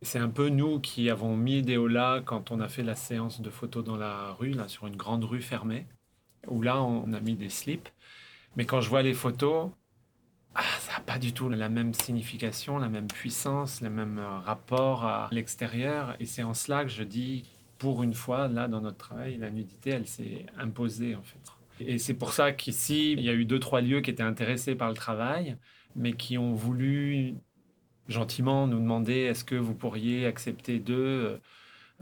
[0.00, 3.40] C'est un peu nous qui avons mis des là quand on a fait la séance
[3.40, 5.86] de photos dans la rue, là, sur une grande rue fermée,
[6.46, 7.88] où là, on a mis des slips.
[8.56, 9.70] Mais quand je vois les photos,
[11.06, 16.16] pas du tout la même signification, la même puissance, le même rapport à l'extérieur.
[16.20, 17.44] Et c'est en cela que je dis,
[17.78, 21.57] pour une fois, là, dans notre travail, la nudité, elle s'est imposée, en fait.
[21.80, 24.74] Et c'est pour ça qu'ici, il y a eu deux, trois lieux qui étaient intéressés
[24.74, 25.56] par le travail,
[25.96, 27.34] mais qui ont voulu
[28.08, 31.36] gentiment nous demander est-ce que vous pourriez accepter de euh,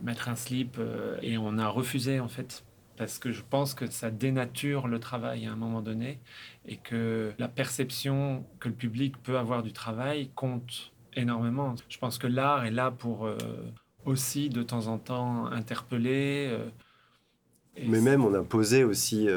[0.03, 2.65] mettre un slip euh, et on a refusé en fait
[2.97, 6.19] parce que je pense que ça dénature le travail à un moment donné
[6.67, 11.75] et que la perception que le public peut avoir du travail compte énormément.
[11.91, 13.37] Je pense que l'art est là pour euh,
[14.07, 16.57] aussi de temps en temps interpeller.
[17.87, 19.29] Mais même on a posé aussi,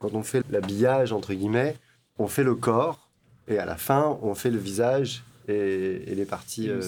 [0.00, 1.76] quand on fait l'habillage entre guillemets,
[2.18, 3.08] on fait le corps
[3.46, 6.80] et à la fin on fait le visage et, les parties euh,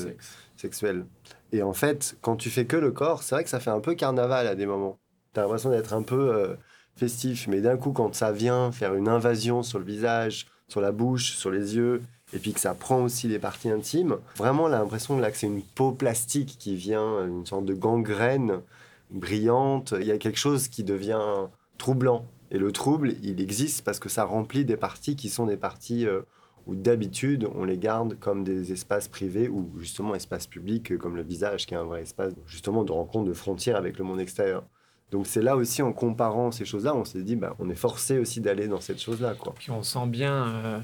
[0.57, 1.05] sexuelles.
[1.53, 3.81] Et en fait, quand tu fais que le corps, c'est vrai que ça fait un
[3.81, 4.98] peu carnaval à des moments.
[5.35, 6.55] Tu as l'impression d'être un peu euh,
[6.96, 10.92] festif, mais d'un coup, quand ça vient faire une invasion sur le visage, sur la
[10.92, 15.18] bouche, sur les yeux, et puis que ça prend aussi les parties intimes, vraiment l'impression
[15.18, 18.61] là que c'est une peau plastique qui vient, une sorte de gangrène
[19.11, 19.92] brillante.
[20.01, 21.20] Il y a quelque chose qui devient
[21.77, 22.25] troublant.
[22.52, 26.06] Et le trouble, il existe parce que ça remplit des parties qui sont des parties
[26.06, 26.22] euh,
[26.66, 31.22] où d'habitude on les garde comme des espaces privés ou justement espaces publics comme le
[31.22, 34.64] visage qui est un vrai espace justement de rencontre de frontières avec le monde extérieur.
[35.10, 38.18] Donc c'est là aussi en comparant ces choses-là, on s'est dit bah, on est forcé
[38.18, 39.54] aussi d'aller dans cette chose-là quoi.
[39.58, 40.80] Puis on sent bien euh,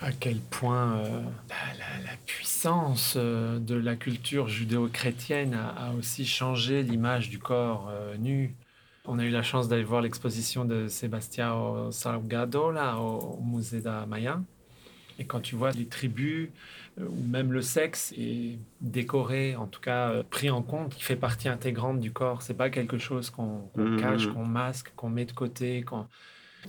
[0.00, 6.82] à quel point euh, bah, la, puissance euh, de la culture judéo-chrétienne a, aussi changé
[6.82, 8.54] l'image du corps nu.
[9.10, 14.04] On a eu la chance d'aller voir l'exposition de Sebastião Salgado là au, musée da
[14.04, 14.38] Maya
[15.18, 16.50] et quand tu vois les tribus
[17.00, 21.02] euh, ou même le sexe est décoré, en tout cas euh, pris en compte, qui
[21.02, 22.42] fait partie intégrante du corps.
[22.42, 23.96] C'est pas quelque chose qu'on mmh.
[23.96, 25.84] cache, qu'on masque, qu'on met de côté.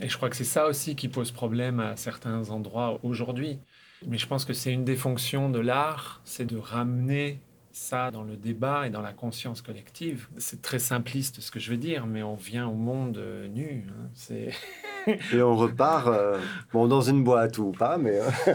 [0.01, 3.59] Et je crois que c'est ça aussi qui pose problème à certains endroits aujourd'hui.
[4.07, 8.23] Mais je pense que c'est une des fonctions de l'art, c'est de ramener ça dans
[8.23, 10.27] le débat et dans la conscience collective.
[10.37, 13.85] C'est très simpliste ce que je veux dire, mais on vient au monde euh, nu.
[13.89, 14.09] Hein.
[14.13, 14.49] C'est
[15.33, 16.39] et on repart, euh,
[16.73, 18.29] bon, dans une boîte ou pas, mais euh,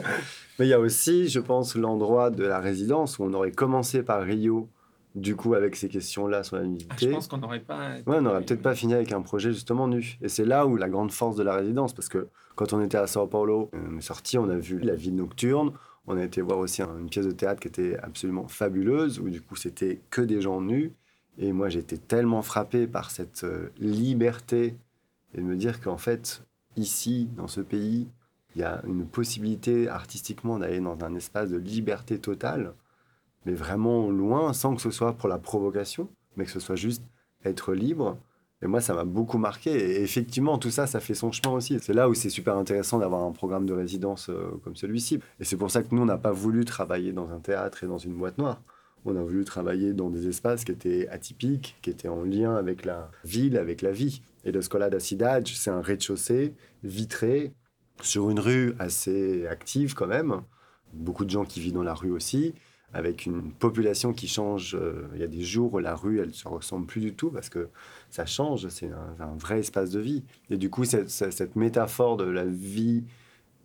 [0.58, 4.02] mais il y a aussi, je pense, l'endroit de la résidence où on aurait commencé
[4.02, 4.68] par Rio,
[5.14, 6.90] du coup, avec ces questions-là sur la nudité.
[6.90, 7.90] Ah, je pense qu'on n'aurait pas.
[8.06, 10.18] Ouais, on n'aurait peut-être pas fini avec un projet justement nu.
[10.22, 12.98] Et c'est là où la grande force de la résidence, parce que quand on était
[12.98, 15.72] à Sao Paulo, on est sorti, on a vu la ville nocturne.
[16.06, 19.40] On a été voir aussi une pièce de théâtre qui était absolument fabuleuse, où du
[19.40, 20.92] coup c'était que des gens nus.
[21.38, 24.76] Et moi j'étais tellement frappé par cette euh, liberté
[25.34, 26.44] et de me dire qu'en fait,
[26.76, 28.08] ici, dans ce pays,
[28.54, 32.74] il y a une possibilité artistiquement d'aller dans un espace de liberté totale,
[33.46, 37.02] mais vraiment loin, sans que ce soit pour la provocation, mais que ce soit juste
[37.44, 38.16] être libre.
[38.62, 39.70] Et moi, ça m'a beaucoup marqué.
[39.72, 41.78] Et effectivement, tout ça, ça fait son chemin aussi.
[41.80, 45.20] C'est là où c'est super intéressant d'avoir un programme de résidence euh, comme celui-ci.
[45.40, 47.86] Et c'est pour ça que nous, on n'a pas voulu travailler dans un théâtre et
[47.86, 48.62] dans une boîte noire.
[49.04, 52.86] On a voulu travailler dans des espaces qui étaient atypiques, qui étaient en lien avec
[52.86, 54.22] la ville, avec la vie.
[54.44, 57.52] Et le Scola da c'est un rez-de-chaussée vitré
[58.02, 60.40] sur une rue assez active quand même.
[60.94, 62.54] Beaucoup de gens qui vivent dans la rue aussi,
[62.94, 64.76] avec une population qui change.
[64.76, 67.12] Euh, il y a des jours où la rue, elle ne se ressemble plus du
[67.12, 67.68] tout parce que
[68.08, 70.22] ça change, c'est un, vrai espace de vie.
[70.48, 73.04] Et du coup, cette, métaphore de la vie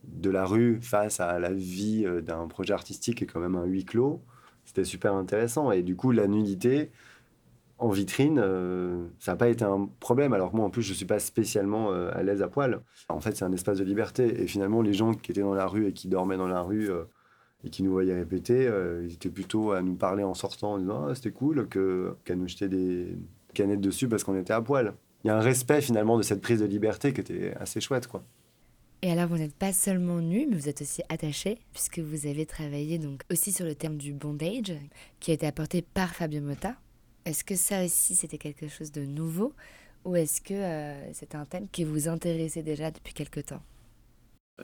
[0.03, 3.65] de la rue face à la vie euh, d'un projet artistique est quand même un
[3.65, 4.21] huis clos
[4.65, 5.71] c'était super intéressant.
[5.71, 6.91] Et du coup, la nudité
[7.79, 10.33] en vitrine, euh, ça n'a pas été un problème.
[10.33, 12.81] Alors moi, en plus, je ne suis pas spécialement à l'aise à poil.
[13.07, 14.43] En fait, c'est un espace de liberté.
[14.43, 16.91] Et finalement, les gens qui étaient dans la rue et qui dormaient dans la rue
[17.63, 18.69] et qui nous voyaient répéter,
[19.03, 22.47] ils étaient plutôt à nous parler en sortant, en disant ah, c'était cool qu'à nous
[22.47, 23.17] jeter des
[23.53, 24.93] canettes dessus parce qu'on était à poil.
[25.23, 28.07] Il y a un respect finalement de cette prise de liberté qui était assez chouette,
[28.07, 28.23] quoi.
[29.01, 32.45] Et alors, vous n'êtes pas seulement nu, mais vous êtes aussi attaché, puisque vous avez
[32.45, 34.73] travaillé donc aussi sur le terme du bondage,
[35.21, 36.75] qui a été apporté par Fabio Motta.
[37.23, 39.53] Est-ce que ça aussi, c'était quelque chose de nouveau,
[40.03, 43.61] ou est-ce que euh, c'est un thème qui vous intéressait déjà depuis quelque temps?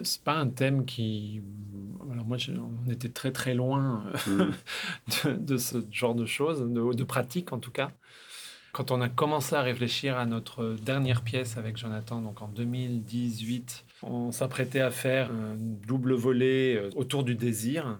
[0.03, 1.41] C'est pas un thème qui.
[2.11, 2.37] Alors moi,
[2.87, 4.51] on était très très loin euh,
[5.25, 5.37] mm.
[5.45, 7.91] de, ce genre de choses, de, de pratiques en tout cas.
[8.75, 13.85] Quand on a commencé à réfléchir à notre dernière pièce avec Jonathan, donc en 2018,
[14.03, 17.99] on s'apprêtait à faire un double volet euh, autour du désir.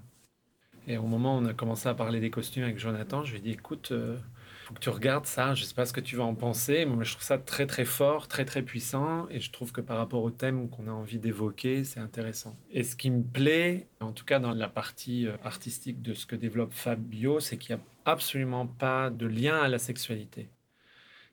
[0.87, 3.39] Et au moment où on a commencé à parler des costumes avec Jonathan, je lui
[3.39, 4.17] ai dit écoute, euh,
[4.65, 6.95] faut que tu regardes ça, je sais pas ce que tu vas en penser, mais
[6.95, 9.97] moi je trouve ça très très fort, très très puissant, et je trouve que par
[9.97, 12.57] rapport au thème qu'on a envie d'évoquer, c'est intéressant.
[12.71, 16.25] Et ce qui me plaît, en tout cas dans la partie euh, artistique de ce
[16.25, 20.49] que développe Fabio, c'est qu'il n'y a absolument pas de lien à la sexualité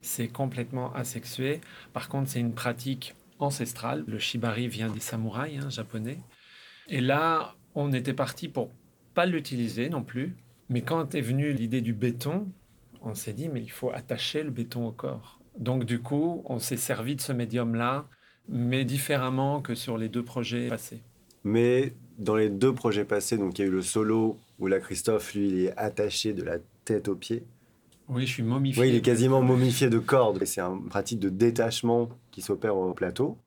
[0.03, 1.61] c'est complètement asexué.
[1.93, 4.05] Par contre, c'est une pratique ancestrale.
[4.07, 6.19] Le shibari vient des samouraïs hein, japonais.
[6.89, 8.71] Et là, On était parti pour
[9.15, 10.37] pas l'utiliser non plus.
[10.69, 12.53] Mais quand est venue l'idée du béton,
[13.05, 15.41] on s'est dit, mais il faut attacher le béton au corps.
[15.59, 18.07] Donc du coup, on s'est servi de ce médium-là,
[18.49, 21.01] mais différemment que sur les deux projets passés.
[21.45, 24.81] Mais dans les deux projets passés, donc il y a eu le solo où là
[24.81, 27.45] Christophe, lui, il est attaché de la tête aux pieds.
[28.09, 28.83] Oui, je suis momifié.
[28.83, 30.43] Oui, il est quasiment momifié de cordes.
[30.43, 33.39] Et c'est une pratique de détachement qui s'opère au plateau.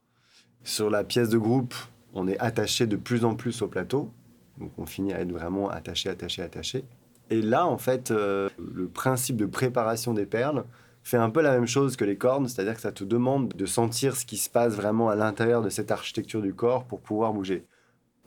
[0.63, 1.75] Sur la pièce de groupe,
[2.13, 4.11] on est attaché de plus en plus au plateau.
[4.59, 6.83] Donc on finit à être vraiment attaché, attaché, attaché.
[7.29, 10.65] Et là, en fait, euh, le principe de préparation des perles
[11.03, 13.65] fait un peu la même chose que les cordes, c'est-à-dire que ça te demande de
[13.65, 17.33] sentir ce qui se passe vraiment à l'intérieur de cette architecture du corps pour pouvoir
[17.33, 17.65] bouger.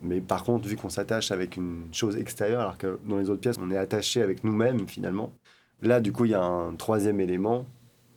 [0.01, 3.41] Mais par contre, vu qu'on s'attache avec une chose extérieure, alors que dans les autres
[3.41, 5.33] pièces, on est attaché avec nous-mêmes finalement,
[5.83, 7.67] là, du coup, il y a un troisième élément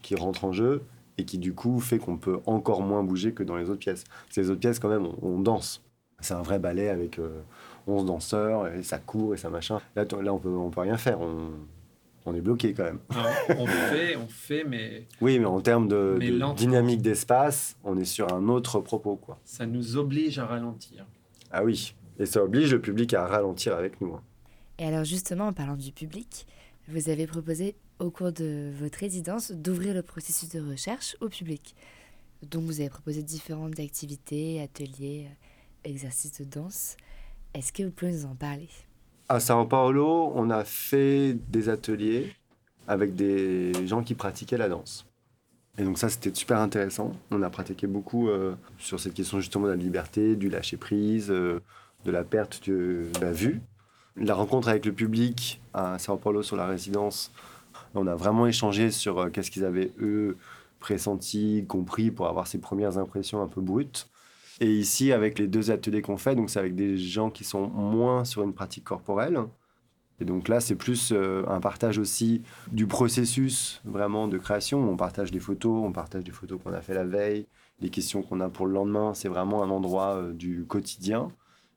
[0.04, 0.84] qui rentre en jeu
[1.18, 4.04] et qui, du coup, fait qu'on peut encore moins bouger que dans les autres pièces.
[4.30, 5.84] Ces autres pièces, quand même, on, danse.
[6.20, 7.20] C'est un vrai ballet avec
[7.88, 9.80] 11 euh, danseurs et ça court et ça machin.
[9.96, 11.20] Là, là on peut, on peut rien faire.
[11.22, 11.52] On,
[12.26, 13.00] on est bloqué quand même.
[13.58, 15.08] on fait, on fait, mais.
[15.22, 19.40] Oui, mais en termes de, de dynamique d'espace, on est sur un autre propos, quoi.
[19.44, 21.06] Ça nous oblige à ralentir.
[21.52, 24.14] Ah oui, et ça oblige le public à ralentir avec nous.
[24.14, 24.22] Hein.
[24.78, 26.46] Et alors justement, en parlant du public,
[26.88, 31.76] vous avez proposé au cours de votre résidence d'ouvrir le processus de recherche au public.
[32.42, 36.98] Donc vous avez proposé différentes activités, ateliers, euh, exercices de danse.
[37.54, 38.70] Est-ce que vous pouvez nous en parler?
[39.28, 42.34] À Sao Paulo, on a fait des ateliers
[42.88, 45.06] avec des gens qui pratiquaient la danse.
[45.78, 47.12] Et donc ça, c'était super intéressant.
[47.30, 51.62] On a pratiqué beaucoup euh, sur cette question justement de la liberté, du lâcher-prise, euh,
[52.06, 53.62] de la perte de la vue.
[54.16, 57.32] La rencontre avec le public à Sao Paulo sur la résidence,
[57.96, 60.38] on a vraiment échangé sur euh, qu'est-ce qu'ils avaient, eux,
[60.80, 64.10] pressenti, compris pour avoir ces premières impressions un peu brutes.
[64.62, 67.68] Et ici, avec les deux ateliers qu'on fait, donc c'est avec des gens qui sont
[67.68, 69.40] moins sur une pratique corporelle,
[70.22, 74.88] et donc là, c'est plus euh, un partage aussi du processus vraiment de création.
[74.88, 77.48] On partage des photos, on partage des photos qu'on a fait la veille,
[77.80, 79.16] les questions qu'on a pour le lendemain.
[79.16, 81.30] C'est vraiment un endroit euh, du quotidien.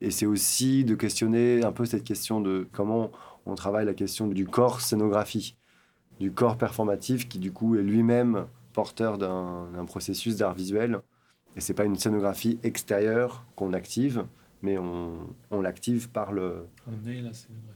[0.02, 3.10] Et c'est aussi de questionner un peu cette question de comment
[3.46, 5.56] on travaille la question du corps scénographie,
[6.20, 8.44] du corps performatif qui du coup est lui-même
[8.74, 11.00] porteur d'un processus d'art visuel.
[11.56, 14.24] Et c'est pas une scénographie extérieure qu'on active,
[14.62, 16.66] mais on, l'active par le,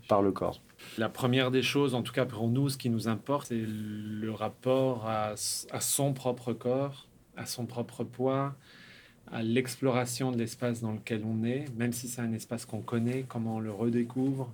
[0.08, 0.60] par le corps.
[0.96, 4.30] La première des choses, en tout cas pour nous, ce qui nous importe, c'est le
[4.32, 5.34] rapport à,
[5.70, 8.54] à, son propre corps, à son propre poids,
[9.30, 13.24] à l'exploration de l'espace dans lequel on est, même si c'est un espace qu'on connaît,
[13.28, 14.50] comment on le redécouvre,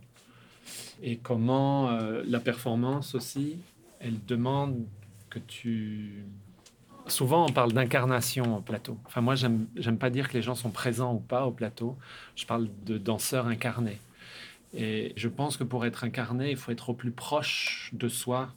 [1.03, 3.59] et comment euh, la performance aussi,
[4.01, 4.85] elle demande
[5.31, 6.25] que tu
[7.07, 8.99] Souvent, on parle d'incarnation au plateau.
[9.05, 11.97] Enfin, moi, j'aime pas dire que les gens sont présents ou pas au plateau.
[12.35, 13.99] Je parle de danseurs incarnés.
[14.77, 18.55] Et je pense que pour être incarné, il faut être au plus proche de soi.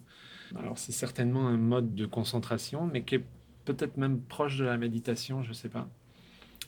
[0.58, 3.24] Alors, c'est certainement un mode de concentration, mais qui est
[3.66, 5.88] peut-être même proche de la méditation, je ne sais pas.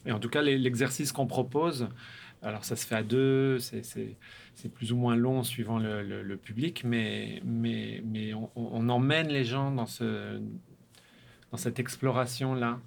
[0.06, 1.88] Et en tout cas, l'exercice qu'on propose,
[2.42, 4.18] alors ça se fait à deux, c'est
[4.74, 7.42] plus ou moins long suivant le, public, mais,
[8.56, 10.40] on, emmène les gens dans ce,
[11.52, 12.80] dans cette exploration-là.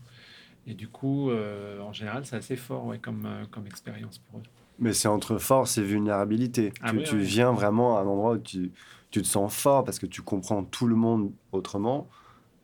[0.67, 4.41] Et du coup, euh, en général, c'est assez fort ouais, comme, euh, comme expérience pour
[4.41, 4.45] eux.
[4.79, 6.73] Mais c'est entre force et vulnérabilité.
[6.83, 8.73] Ah tu, viens vraiment à un endroit où tu,
[9.11, 12.09] tu, te sens fort parce que tu comprends tout le monde autrement,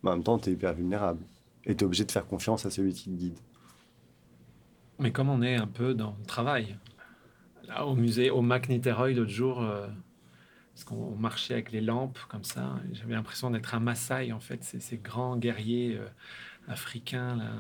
[0.02, 1.20] mais en même temps, tu es hyper vulnérable.
[1.64, 3.38] Et tu es obligé de faire confiance à celui qui te guide.
[4.98, 6.76] Mais comme on est un peu dans le travail,
[7.68, 9.87] là, au musée, au Mac Niteroi, l'autre jour, euh,
[10.78, 12.78] parce qu'on marchait avec les lampes comme ça.
[12.92, 16.06] J'avais l'impression d'être un Maasai, en fait, ces, grands guerriers euh,
[16.68, 17.50] africains là,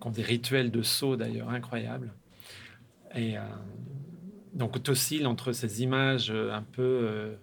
[0.00, 2.12] qui ont des rituels de saut d'ailleurs incroyables.
[3.12, 3.42] Et euh,
[4.54, 7.36] donc, tu oscilles entre ces images euh, un peu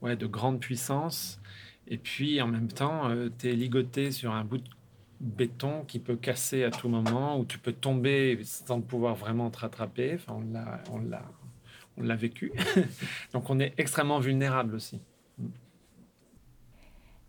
[0.00, 1.40] ouais, de grande puissance,
[1.86, 4.68] et puis en même temps, tu es ligoté sur un bout de
[5.20, 9.60] béton qui peut casser à tout moment, ou tu peux tomber sans pouvoir vraiment te
[9.60, 10.14] rattraper.
[10.16, 10.42] Enfin,
[10.90, 11.22] on l'a
[11.96, 12.52] on l'a vécu.
[13.32, 15.00] Donc on est extrêmement vulnérable aussi.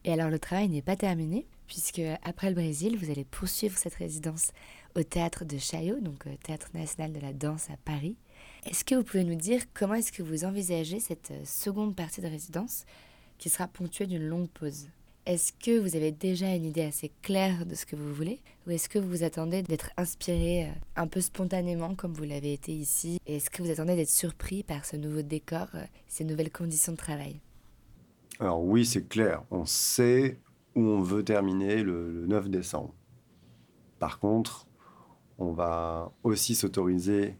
[0.06, 3.95] Et alors le travail n'est pas terminé, puisque après le Brésil, vous allez poursuivre cette
[3.95, 4.52] résidence
[4.95, 8.15] au théâtre de Chaillot, donc euh, Théâtre national de la danse à Paris.
[8.65, 12.21] Est-ce que vous pouvez nous dire comment est-ce que vous envisagez cette euh, seconde partie
[12.21, 12.86] de résidence
[13.38, 14.89] qui sera ponctuée d'une longue pause?
[15.26, 18.72] Est-ce que vous avez déjà une idée assez claire de ce que vous voulez Ou
[18.72, 23.20] est-ce que vous attendez d'être inspiré euh, un peu spontanément comme vous l'avez été ici?
[23.26, 26.92] Et est-ce que vous attendez d'être surpris par ce nouveau décor, euh, ces nouvelles conditions
[26.92, 27.40] de travail?
[28.40, 29.44] Alors oui, c'est clair.
[29.50, 30.40] On sait
[30.76, 32.94] où on veut terminer le, 9 décembre.
[34.00, 34.68] Par contre,
[35.38, 37.38] on va aussi s'autoriser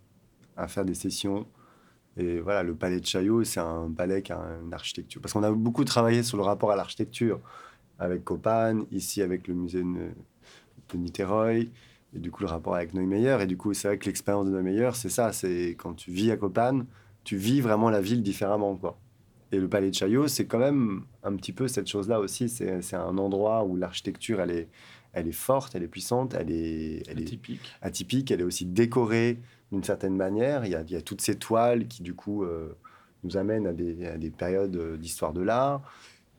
[0.56, 1.48] à faire des sessions
[2.16, 5.20] Et voilà, le palais de Chaillot, c'est un palais qui a une architecture.
[5.20, 7.42] Parce qu'on a beaucoup travaillé sur le rapport à l'architecture
[8.00, 11.54] avec Copan, ici avec le musée de Niterroy,
[12.16, 13.38] et du coup le rapport avec Neumeyer.
[13.42, 16.32] Et du coup, c'est vrai que l'expérience de Neumeyer, c'est ça, c'est quand tu vis
[16.32, 16.82] à Copan,
[17.24, 19.00] tu vis vraiment la ville différemment, quoi.
[19.52, 22.50] Et le palais de Chaillot, c'est quand même un petit peu cette chose-là aussi.
[22.50, 24.68] C'est un endroit où l'architecture, elle est,
[25.14, 27.62] elle est forte, elle est puissante, elle est, elle atypique.
[27.62, 29.40] est atypique, elle est aussi décorée
[29.72, 30.66] d'une certaine manière.
[30.66, 32.76] Il y, a, il y, a, toutes ces toiles qui, du coup, euh,
[33.24, 35.84] nous amènent à des, à des périodes euh, d'histoire de l'art.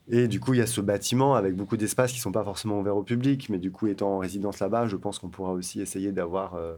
[0.08, 2.44] Et du coup, il y a ce bâtiment avec beaucoup d'espaces qui ne sont pas
[2.44, 5.52] forcément ouverts au public, mais du coup, étant en résidence là-bas, je pense qu'on pourra
[5.52, 6.76] aussi essayer d'avoir euh,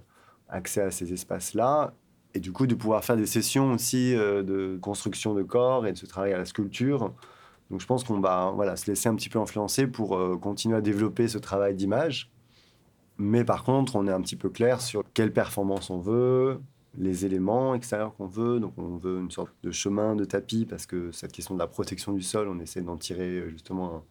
[0.48, 1.92] accès à ces espaces-là.
[2.34, 5.92] Et du coup, de pouvoir faire des sessions aussi euh, de construction de corps et
[5.92, 7.12] de se travailler à la sculpture.
[7.70, 10.76] Donc, je pense qu'on va voilà, se laisser un petit peu influencer pour euh, continuer
[10.76, 12.30] à développer ce travail d'image.
[13.18, 16.60] Mais par contre, on est un petit peu clair sur quelle performance on veut,
[16.98, 18.60] les éléments extérieurs qu'on veut.
[18.60, 21.66] Donc on veut une sorte de chemin de tapis parce que cette question de la
[21.66, 24.04] protection du sol, on essaie d'en tirer euh, justement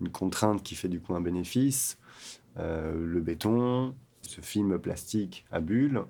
[0.00, 1.98] une contrainte qui fait du coup un bénéfice.
[2.58, 6.04] Euh, le béton, ce film plastique à bulles.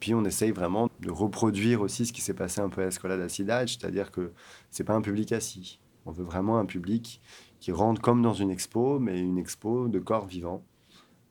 [0.00, 3.20] Puis on essaye vraiment de reproduire aussi ce qui s'est passé un peu à l'Escolade
[3.20, 4.32] à c'est-à-dire que
[4.70, 5.80] c'est pas un public assis.
[6.06, 7.20] On veut vraiment un public
[7.60, 10.64] qui rentre comme dans une expo, mais une expo de corps vivants.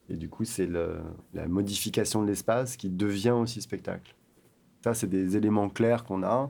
[0.09, 4.15] Et du coup, c'est la modification de l'espace qui devient aussi spectacle.
[4.83, 6.49] Ça, c'est des éléments clairs qu'on a.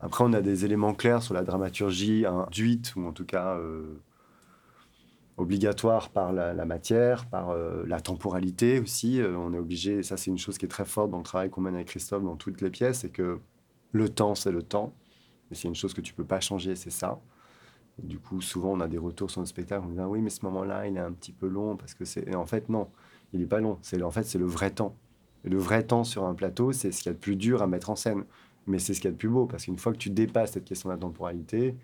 [0.00, 4.00] Après, on a des éléments clairs sur la dramaturgie induite, ou en tout cas euh,
[5.36, 9.20] obligatoire par la, matière, par euh, la temporalité aussi.
[9.20, 11.50] Euh, on est obligé, ça c'est une chose qui est très forte dans le travail
[11.50, 13.40] qu'on mène avec Christophe dans toutes les pièces, c'est que
[13.92, 14.92] le temps, c'est le temps.
[15.50, 17.20] Et c'est une chose que tu peux pas changer, c'est ça
[18.02, 19.84] du coup, souvent, on a des retours sur le spectacle.
[19.86, 22.04] On dit ah oui, mais ce moment-là, il est un petit peu long parce que
[22.04, 22.34] c'est.
[22.34, 22.88] en fait, non,
[23.32, 23.78] il n'est pas long.
[23.82, 24.96] C'est en fait, c'est le vrai temps.
[25.44, 27.62] Et le vrai temps sur un plateau, c'est ce qu'il y a de plus dur
[27.62, 28.24] à mettre en scène.
[28.66, 30.52] Mais c'est ce qu'il y a de plus beau parce qu'une fois que tu dépasses
[30.52, 31.76] cette question de la temporalité,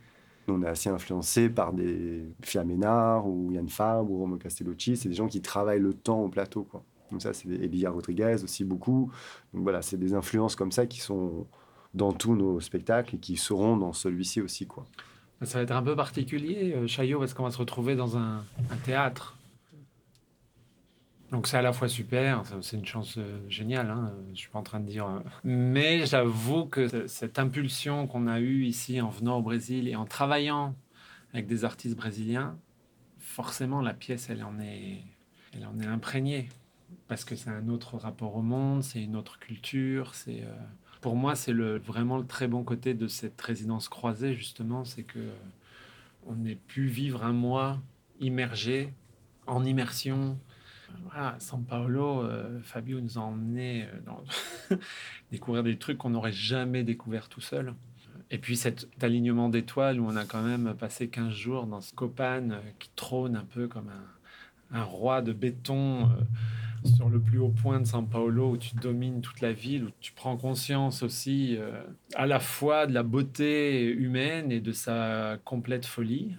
[0.49, 4.96] on est assez influencé par des Fiaménard ou Yann Fabre ou Romo Castellucci.
[4.96, 6.83] C'est des gens qui travaillent le temps au plateau, quoi.
[7.11, 9.11] Donc ça, c'est Elia Rodriguez aussi beaucoup.
[9.53, 11.46] Donc voilà, c'est des influences comme ça qui sont
[11.92, 14.87] dans tous nos spectacles et qui seront dans celui-ci aussi, quoi.
[15.42, 18.44] Ça va être un peu particulier, euh, Chaillot, parce qu'on va se retrouver dans un,
[18.85, 19.38] théâtre.
[21.31, 24.59] Donc c'est à la fois super, c'est une chance euh, géniale, hein, je suis pas
[24.59, 25.07] en train de dire.
[25.07, 29.96] Euh, mais j'avoue que cette impulsion qu'on a eue ici en venant au Brésil et
[29.96, 30.74] en travaillant
[31.33, 32.59] avec des artistes brésiliens,
[33.18, 35.05] forcément la pièce elle en est,
[35.55, 36.48] elle en est imprégnée
[37.07, 40.42] parce que c'est un autre rapport au monde, c'est une autre culture, c'est
[41.01, 45.03] pour moi, c'est le, vraiment le très bon côté de cette résidence croisée, justement, c'est
[45.03, 45.21] que
[46.27, 47.81] on ait pu vivre un mois
[48.21, 48.93] immergé,
[49.47, 50.39] en immersion.
[51.05, 54.23] Voilà, San Paolo, euh, Fabio nous a emmené euh, dans
[55.31, 57.75] découvrir des trucs qu'on n'aurait jamais découvert tout seul.
[58.33, 61.95] Et puis cet alignement d'étoiles où on a quand même passé 15 jours dans ce
[61.95, 63.91] copane euh, qui trône un peu comme
[64.73, 66.11] un roi de béton
[66.85, 69.90] sur le plus haut point de São Paulo où tu domines toute la ville, où
[70.01, 71.83] tu prends conscience aussi euh,
[72.14, 76.35] à la fois de la beauté humaine et de sa complète folie.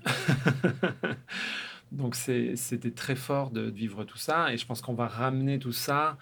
[1.92, 5.74] Donc c'était très fort de vivre tout ça et je pense qu'on va ramener tout
[5.74, 6.18] ça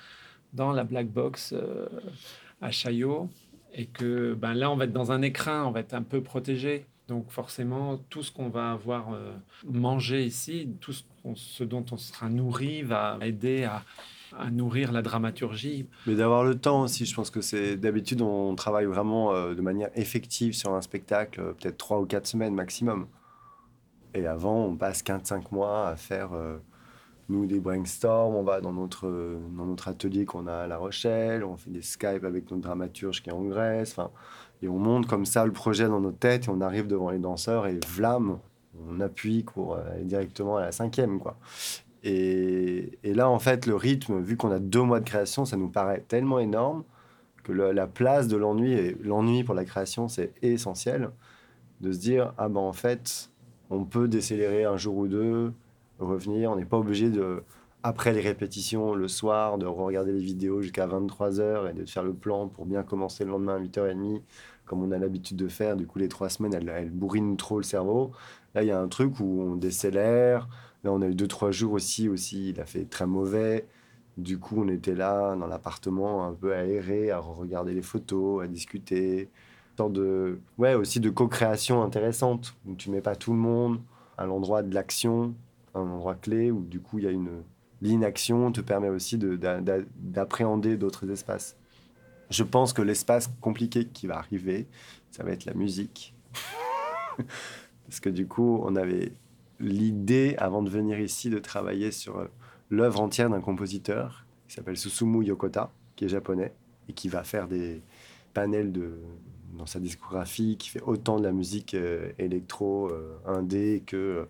[0.53, 1.87] dans la black box euh,
[2.59, 3.29] à Chaillot
[3.73, 6.21] et que ben là on va être dans un écrin, on va être un peu
[6.21, 6.85] protégé.
[7.09, 9.33] Donc forcément, tout ce qu'on va avoir euh,
[9.65, 11.03] mangé ici, tout ce,
[11.61, 13.83] dont on sera nourri va aider à,
[14.51, 15.87] nourrir la dramaturgie.
[16.05, 19.61] Mais d'avoir le temps aussi, je pense que c'est d'habitude on travaille vraiment euh, de
[19.61, 23.07] manière effective sur un spectacle, euh, peut-être trois ou quatre semaines maximum.
[24.13, 26.31] Et avant, on passe 15-5 mois à faire,
[27.29, 29.07] nous, des brainstorms, on va dans notre,
[29.55, 33.21] dans notre atelier qu'on a à La Rochelle, on fait des Skype avec notre dramaturge
[33.21, 33.97] qui est en Grèce,
[34.61, 37.19] et on monte comme ça le projet dans nos têtes et on arrive devant les
[37.19, 38.39] danseurs et vlam,
[38.87, 41.19] on appuie pour aller directement à la cinquième.
[41.19, 41.37] quoi.
[42.03, 45.57] Et, et, là, en fait, le rythme, vu qu'on a deux mois de création, ça
[45.57, 46.83] nous paraît tellement énorme
[47.43, 51.09] que la place de l'ennui, et l'ennui pour la création, c'est essentiel,
[51.81, 53.29] de se dire, ah ben en fait,
[53.69, 55.53] on peut décélérer un jour ou deux,
[55.99, 57.43] revenir, on n'est pas obligé de,
[57.83, 62.13] après les répétitions, le soir, de regarder les vidéos jusqu'à 23h et de faire le
[62.13, 64.21] plan pour bien commencer le lendemain à 8h30,
[64.65, 65.75] comme on a l'habitude de faire.
[65.75, 68.11] Du coup, les trois semaines, elles, elles bourrinent trop le cerveau.
[68.55, 70.47] Là, il y a un truc où on décélère.
[70.83, 73.67] Là, on a eu deux, trois jours aussi, aussi, il a fait très mauvais.
[74.17, 78.47] Du coup, on était là dans l'appartement, un peu aéré, à regarder les photos, à
[78.47, 79.29] discuter.
[79.77, 83.79] Sorte de, ouais, aussi de co-création intéressante, où tu mets pas tout le monde
[84.17, 85.33] à l'endroit de l'action,
[85.73, 87.43] un endroit clé, où du coup, il y a une,
[87.81, 91.55] l'inaction te permet aussi d'appréhender d'autres espaces.
[92.29, 94.67] Je pense que l'espace compliqué qui va arriver,
[95.11, 96.13] ça va être la musique.
[97.89, 99.13] Parce que du coup, on avait
[99.59, 102.25] l'idée, avant de venir ici, de travailler sur euh,
[102.69, 106.53] l'œuvre entière d'un compositeur qui s'appelle Susumu Yokota, qui est japonais,
[106.87, 107.81] et qui va faire des
[108.33, 108.99] panels de,
[109.57, 114.27] dans sa discographie, qui fait autant de la musique euh, électro, euh, indé, que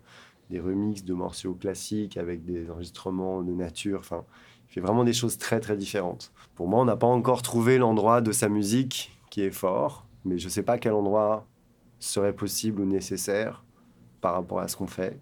[0.48, 4.00] des remixes de morceaux classiques avec des enregistrements de nature.
[4.00, 4.24] Enfin,
[4.68, 6.32] il fait vraiment des choses très très différentes.
[6.54, 10.38] Pour moi, on n'a pas encore trouvé l'endroit de sa musique qui est fort, mais
[10.38, 11.46] je ne sais pas quel endroit
[12.00, 13.64] serait possible ou nécessaire
[14.20, 15.20] par rapport à ce qu'on fait.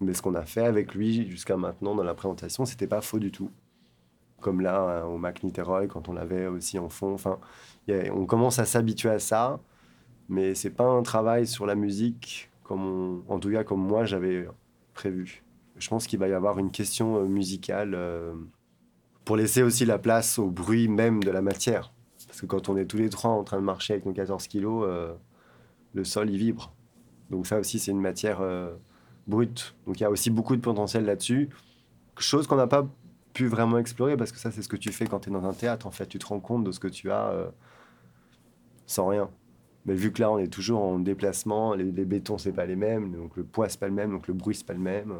[0.00, 3.18] Mais ce qu'on a fait avec lui jusqu'à maintenant dans la présentation, c'était pas faux
[3.18, 3.50] du tout.
[4.40, 7.14] Comme là, hein, au Mac Niterói, quand on l'avait aussi en fond.
[7.14, 7.38] Enfin,
[7.88, 9.60] on commence à s'habituer à ça,
[10.28, 14.46] mais c'est pas un travail sur la musique, comme en tout cas comme moi j'avais
[14.92, 15.44] prévu.
[15.76, 18.34] Je pense qu'il va y avoir une question euh, musicale euh,
[19.24, 21.92] pour laisser aussi la place au bruit même de la matière.
[22.26, 24.46] Parce que quand on est tous les trois en train de marcher avec nos 14
[24.46, 25.14] kilos, euh,
[25.94, 26.72] le sol, il vibre.
[27.30, 28.40] Donc ça aussi, c'est une matière
[29.26, 29.74] brute.
[29.86, 31.48] Donc il y a aussi beaucoup de potentiel là-dessus.
[32.18, 32.86] Chose qu'on n'a pas
[33.32, 35.44] pu vraiment explorer, parce que ça, c'est ce que tu fais quand tu es dans
[35.44, 35.86] un théâtre.
[35.86, 37.32] En fait, tu te rends compte de ce que tu as
[38.86, 39.30] sans rien.
[39.86, 43.12] Mais vu que là, on est toujours en déplacement, les, bétons, c'est pas les mêmes,
[43.12, 45.14] donc le poids, c'est pas le même, donc le bruit, c'est pas le même.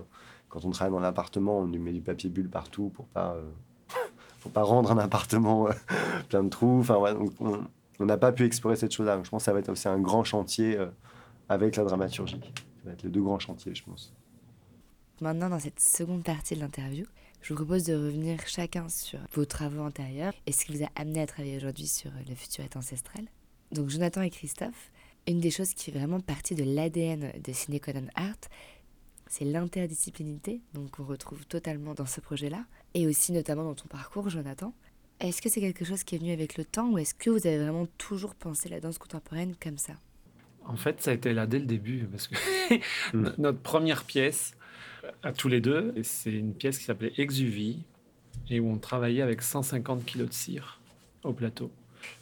[0.49, 3.51] Quand on travaille dans l'appartement, on lui met du papier bulle partout pour pas, euh,
[4.41, 5.73] pour pas rendre un appartement euh,
[6.29, 6.79] plein de trous.
[6.81, 6.97] Enfin,
[7.41, 7.65] on
[8.01, 9.21] n'a pas pu explorer cette chose-là.
[9.23, 10.87] Je pense que ça va être aussi un grand chantier euh,
[11.49, 12.41] avec la dramaturgie.
[12.41, 14.13] Ça va être les deux grands chantiers, je pense.
[15.21, 17.07] Maintenant, dans cette seconde partie de l'interview,
[17.41, 20.89] je vous propose de revenir chacun sur vos travaux antérieurs et ce qui vous a
[20.97, 23.27] amené à travailler aujourd'hui sur le futur est ancestral.
[23.71, 24.91] Donc Jonathan et Christophe,
[25.29, 28.49] une des choses qui est vraiment partie de l'ADN de Cineconon Art,
[29.27, 32.65] c'est l'interdisciplinarité, donc on retrouve totalement dans ce projet-là,
[32.95, 34.73] et aussi notamment dans ton parcours, Jonathan.
[35.21, 37.47] Est-ce que c'est quelque chose qui est venu avec le temps ou est-ce que vous
[37.47, 39.95] avez vraiment toujours pensé la danse contemporaine comme ça?
[40.67, 42.35] En fait, ça a été là dès le début, parce que
[43.39, 44.57] notre première pièce,
[45.23, 47.83] à tous les deux, c'est une pièce qui s'appelait Exuvie,
[48.51, 50.81] et où on travaillait avec 150 kilos de cire
[51.23, 51.71] au plateau.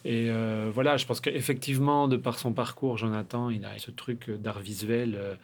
[0.05, 4.29] Et euh, voilà, je pense qu'effectivement, de par son parcours, Jonathan, il a ce truc
[4.29, 5.37] d'art visuel.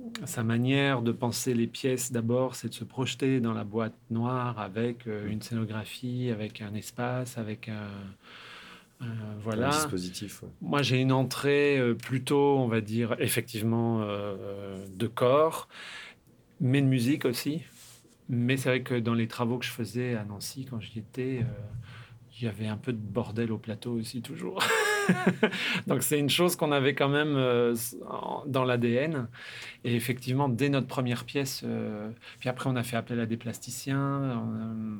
[0.00, 3.94] Euh, sa manière de penser les pièces, d'abord, c'est de se projeter dans la boîte
[4.10, 7.88] noire avec euh, une scénographie, avec un espace, avec un.
[9.42, 9.68] voilà.
[9.68, 10.44] Un dispositif.
[10.60, 15.68] Moi, j'ai une entrée plutôt, on va dire, effectivement, de corps,
[16.60, 17.62] mais de musique aussi.
[18.28, 21.44] Mais c'est vrai que dans les travaux que je faisais à Nancy, quand j'y étais,
[22.38, 24.62] il y avait un peu de bordel au plateau aussi, toujours.
[25.86, 27.74] Donc, c'est une chose qu'on avait quand même euh,
[28.46, 29.28] dans l'ADN.
[29.84, 33.36] Et effectivement, dès notre première pièce, euh, puis après, on a fait appel à des
[33.36, 34.96] plasticiens euh,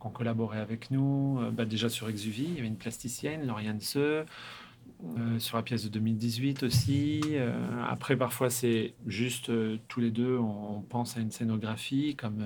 [0.00, 1.40] qui ont collaboré avec nous.
[1.52, 4.24] Bah, déjà sur Exuvie, il y avait une plasticienne, Lauriane Seux.
[5.38, 7.22] sur la pièce de 2018 aussi.
[7.88, 9.50] après, parfois, c'est juste
[9.88, 12.44] tous les deux, on, pense à une scénographie comme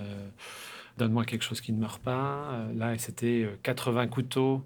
[0.96, 2.50] Donne-moi quelque chose qui ne meurt pas.
[2.52, 4.64] Euh, là, c'était 80 euh, couteaux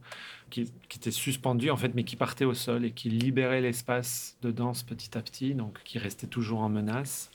[0.51, 4.51] qui, étaient suspendus, en fait, mais qui partaient au sol et qui libéraient l'espace de
[4.51, 7.30] danse petit à petit, donc qui restait toujours en menace.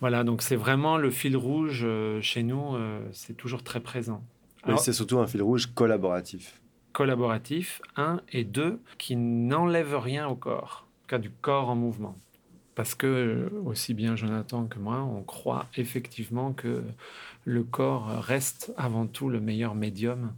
[0.00, 2.76] Voilà, donc c'est vraiment le fil rouge euh, chez nous,
[3.12, 4.22] c'est toujours très présent.
[4.68, 6.60] Oui, c'est surtout un fil rouge collaboratif.
[6.92, 12.16] Collaboratif, un, et deux, qui n'enlève rien au corps, cas du corps en mouvement.
[12.74, 16.82] Parce que, aussi bien Jonathan que moi, on croit effectivement que
[17.44, 20.32] le corps reste avant tout le meilleur médium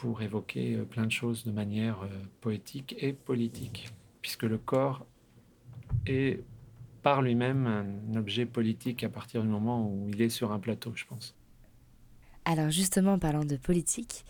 [0.00, 2.08] pour évoquer euh, plein de choses de manière euh,
[2.40, 3.90] poétique et politique,
[4.22, 5.04] puisque le corps
[6.06, 6.42] est
[7.02, 10.92] par lui-même un objet politique à partir du moment où il est sur un plateau,
[10.94, 11.34] je pense.
[12.46, 14.24] Alors justement, en parlant de politique,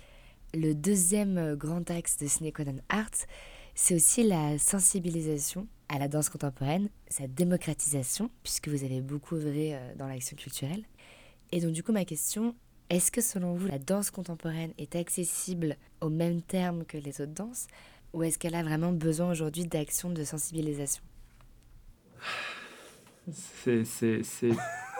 [0.54, 3.26] le deuxième euh, grand axe de Cineconan Art,
[3.76, 9.78] c'est aussi la sensibilisation à la danse contemporaine, sa démocratisation, puisque vous avez beaucoup œuvré
[9.96, 10.84] dans l'action culturelle,
[11.52, 12.54] et donc du coup ma question,
[12.90, 17.32] est-ce que selon vous la danse contemporaine est accessible au même terme que les autres
[17.32, 17.68] danses
[18.12, 21.02] ou est-ce qu'elle a vraiment besoin aujourd'hui d'actions de sensibilisation?
[23.32, 23.84] C'est,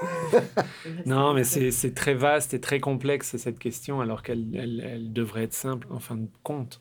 [1.06, 5.54] non, mais c'est, très vaste et très complexe cette question, alors qu'elle elle, devrait être
[5.54, 6.80] simple en fin de compte.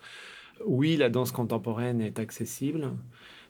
[0.65, 2.91] Oui, la danse contemporaine est accessible,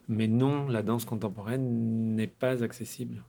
[0.08, 3.22] mais non, la danse contemporaine n'est pas accessible.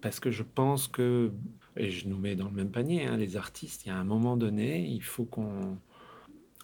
[0.00, 1.30] Parce que je pense que
[1.78, 4.04] et je nous mets dans le même panier, hein, les artistes, il y a un
[4.04, 5.78] moment donné, il faut qu'on...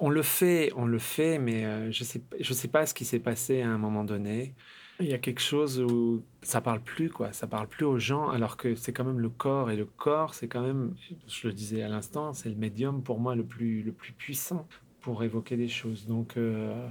[0.01, 2.95] On le fait, on le fait, mais euh, je ne sais, je sais pas ce
[2.95, 4.55] qui s'est passé à un moment donné.
[4.99, 7.33] Il y a quelque chose où ça parle plus, quoi.
[7.33, 9.71] Ça parle plus aux gens, alors que c'est quand même le corps.
[9.71, 10.95] Et le corps, c'est quand même,
[11.29, 14.67] je le disais à l'instant, c'est le médium pour moi le plus, le plus puissant
[15.01, 16.07] pour évoquer des choses.
[16.07, 16.89] Donc, euh,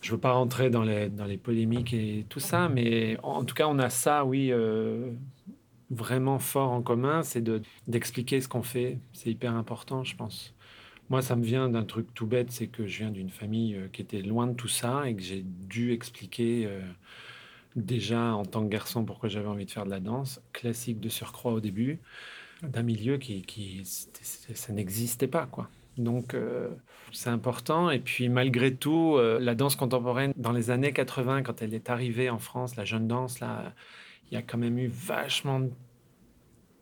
[0.00, 3.54] je veux pas rentrer dans les, dans les polémiques et tout ça, mais en tout
[3.54, 5.10] cas, on a ça, oui, euh,
[5.90, 8.98] vraiment fort en commun, c'est de, d'expliquer ce qu'on fait.
[9.12, 10.54] C'est hyper important, je pense.
[11.10, 13.88] Moi, ça me vient d'un truc tout bête, c'est que je viens d'une famille euh,
[13.92, 16.80] qui était loin de tout ça et que j'ai dû expliquer euh,
[17.74, 21.08] déjà en tant que garçon pourquoi j'avais envie de faire de la danse, classique de
[21.08, 21.98] surcroît au début,
[22.62, 25.68] d'un milieu qui, qui ça n'existait pas, quoi.
[25.98, 26.68] Donc, euh,
[27.10, 27.90] c'est important.
[27.90, 32.30] Et puis, malgré tout, la danse contemporaine, dans les années 80, quand elle est arrivée
[32.30, 33.72] en France, la jeune danse, là,
[34.30, 35.70] il y a quand même eu vachement de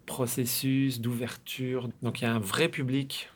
[0.07, 1.89] processus d'ouverture.
[2.03, 3.31] Donc, il y a un vrai public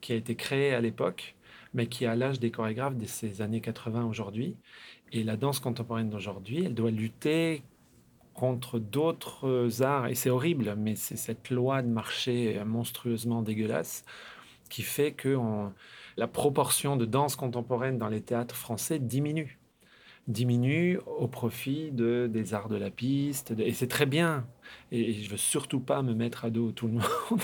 [0.00, 1.34] qui a été créé à l'époque,
[1.74, 4.56] mais qui a l'âge des chorégraphes de ces années 80 aujourd'hui.
[5.12, 7.62] Et la danse contemporaine d'aujourd'hui, elle doit lutter
[8.34, 10.06] contre d'autres arts.
[10.06, 14.04] Et c'est horrible, mais c'est cette loi de marché monstrueusement dégueulasse
[14.68, 15.36] qui fait que
[16.16, 19.57] la proportion de danse contemporaine dans les théâtres français diminue.
[20.28, 23.54] Diminue au profit de, des arts de la piste.
[23.58, 24.46] et c'est très bien.
[24.92, 27.42] Et, je veux surtout pas me mettre à dos tout le monde.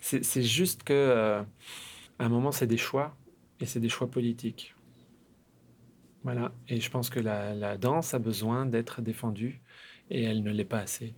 [0.00, 1.42] c'est juste que, euh,
[2.18, 3.16] à un moment, c'est des choix.
[3.60, 4.74] Et c'est des choix politiques.
[6.22, 6.52] Voilà.
[6.68, 9.60] Et je pense que la, la danse a besoin d'être défendue.
[10.10, 11.14] Et elle ne l'est pas assez.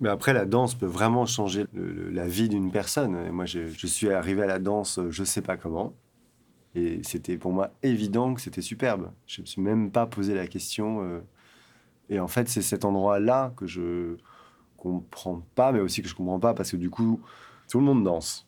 [0.00, 3.16] Mais après, la danse peut vraiment changer la vie d'une personne.
[3.26, 5.94] Et moi, je, je, suis arrivé à la danse, je sais pas comment.
[6.74, 9.10] Et c'était pour moi évident que c'était superbe.
[9.26, 11.02] Je ne me suis même pas posé la question.
[11.02, 11.20] Euh,
[12.08, 14.16] et en fait, c'est cet endroit-là que je
[14.76, 17.20] comprends pas, mais aussi que je comprends pas parce que du coup,
[17.68, 18.46] tout le monde danse.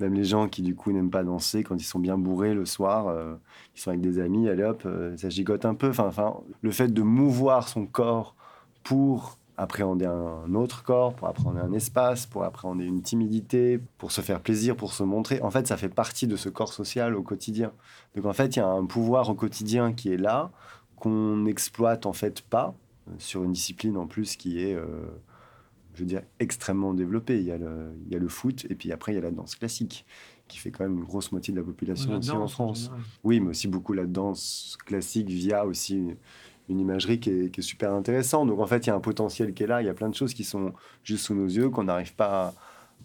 [0.00, 2.66] Même les gens qui du coup n'aiment pas danser, quand ils sont bien bourrés le
[2.66, 3.36] soir, euh,
[3.76, 5.88] ils sont avec des amis, allez hop, euh, ça gigote un peu.
[5.88, 8.34] Enfin, enfin, le fait de mouvoir son corps
[8.82, 14.20] pour appréhender un autre corps, pour appréhender un espace, pour appréhender une timidité, pour se
[14.20, 15.40] faire plaisir, pour se montrer.
[15.42, 17.72] En fait, ça fait partie de ce corps social au quotidien.
[18.16, 20.50] Donc en fait, il y a un pouvoir au quotidien qui est là,
[20.96, 22.74] qu'on n'exploite en fait pas,
[23.08, 24.86] euh, sur une discipline en plus qui est, euh,
[25.94, 27.38] je veux dire, extrêmement développée.
[27.38, 29.22] Il y, a le, il y a le foot et puis après, il y a
[29.22, 30.04] la danse classique
[30.48, 32.90] qui fait quand même une grosse moitié de la population aussi en France.
[33.22, 36.16] oui, mais aussi beaucoup la danse classique via aussi
[36.68, 38.48] une imagerie qui est, super intéressante.
[38.48, 40.08] Donc en fait, il y a un potentiel qui est là, il y a plein
[40.08, 42.54] de choses qui sont juste sous nos yeux qu'on n'arrive pas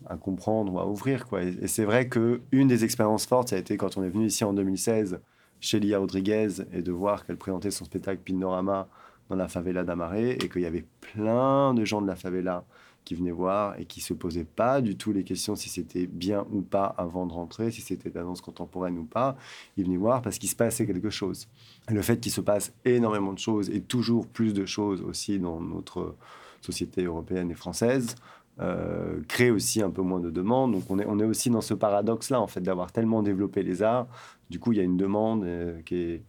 [0.07, 1.25] à, comprendre ou à ouvrir.
[1.25, 1.43] Quoi.
[1.43, 4.43] Et, c'est vrai qu'une des expériences fortes, ça a été quand on est venu ici
[4.43, 5.19] en 2016
[5.59, 8.87] chez Lia Rodriguez et de voir qu'elle présentait son spectacle Pinorama
[9.29, 12.63] dans la favela d'Amaré et qu'il y avait plein de gens de la favela
[13.05, 16.45] qui venaient voir et qui se posaient pas du tout les questions si c'était bien
[16.51, 19.35] ou pas avant de rentrer, si c'était de la contemporaine ou pas.
[19.77, 21.47] Ils venaient voir parce qu'il se passait quelque chose.
[21.89, 25.39] Et le fait qu'il se passe énormément de choses et toujours plus de choses aussi
[25.39, 26.15] dans notre
[26.61, 28.15] société européenne et française,
[28.59, 30.73] euh, crée aussi un peu moins de demandes.
[30.73, 33.81] Donc on est, on est aussi dans ce paradoxe-là, en fait, d'avoir tellement développé les
[33.81, 34.07] arts.
[34.49, 36.23] Du coup, il y a une demande euh, qui, est,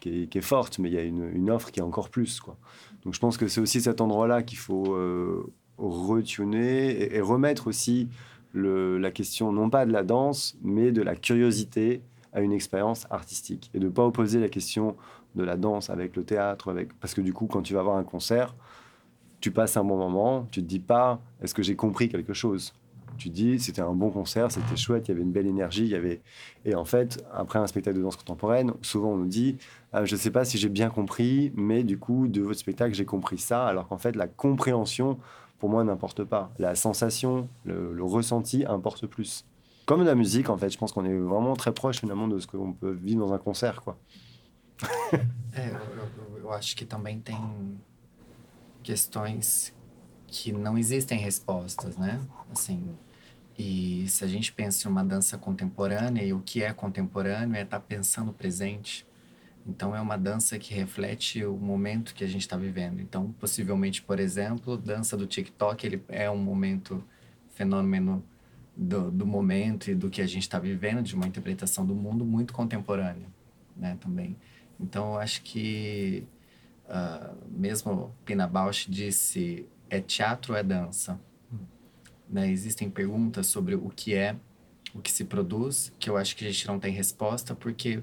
[0.00, 2.38] qui, est, forte, mais il y a une, une, offre qui est encore plus.
[2.38, 2.56] Quoi.
[3.04, 8.08] Donc je pense que c'est aussi cet endroit-là qu'il faut euh, retuner et, remettre aussi
[8.54, 12.00] la question non pas de la danse, mais de la curiosité
[12.32, 13.70] à une expérience artistique.
[13.74, 14.96] Et de ne pas opposer la question
[15.34, 16.98] de la danse avec le théâtre, avec...
[16.98, 18.54] parce que du coup, quand tu vas voir un concert,
[19.40, 22.74] tu passes un bon moment, tu te dis pas est-ce que j'ai compris quelque chose?
[23.18, 25.88] Tu dis c'était un bon concert, c'était chouette, il y avait une belle énergie, il
[25.88, 26.20] y avait
[26.64, 29.56] et en fait après un spectacle de danse contemporaine, souvent on nous dit
[29.92, 32.94] ah, je ne sais pas si j'ai bien compris, mais du coup de votre spectacle
[32.94, 35.18] j'ai compris ça, alors qu'en fait la compréhension
[35.58, 36.52] pour moi, n'importe pas.
[36.58, 39.44] La sensation, le, ressenti importe plus.
[39.86, 42.46] Comme la musique, en fait, je pense qu'on est vraiment très proche finalement de ce
[42.46, 43.98] qu'on peut vivre dans un concert, quoi.
[45.54, 47.38] é, eu, eu acho que também tem
[48.82, 49.72] questões
[50.26, 52.20] que não existem respostas, né?
[52.52, 52.94] Assim,
[53.58, 57.62] e se a gente pensa em uma dança contemporânea, e o que é contemporâneo é
[57.62, 59.05] estar pensando presente,
[59.68, 63.00] então é uma dança que reflete o momento que a gente está vivendo.
[63.00, 67.04] Então, possivelmente, por exemplo, dança do TikTok, ele é um momento
[67.50, 68.24] fenômeno
[68.76, 72.24] do, do momento e do que a gente está vivendo, de uma interpretação do mundo
[72.24, 73.26] muito contemporânea,
[73.76, 74.36] né, também.
[74.78, 76.24] Então, eu acho que
[76.84, 81.18] uh, mesmo Pina Bausch disse é teatro ou é dança?
[82.28, 84.36] Né, existem perguntas sobre o que é,
[84.94, 88.02] o que se produz, que eu acho que a gente não tem resposta, porque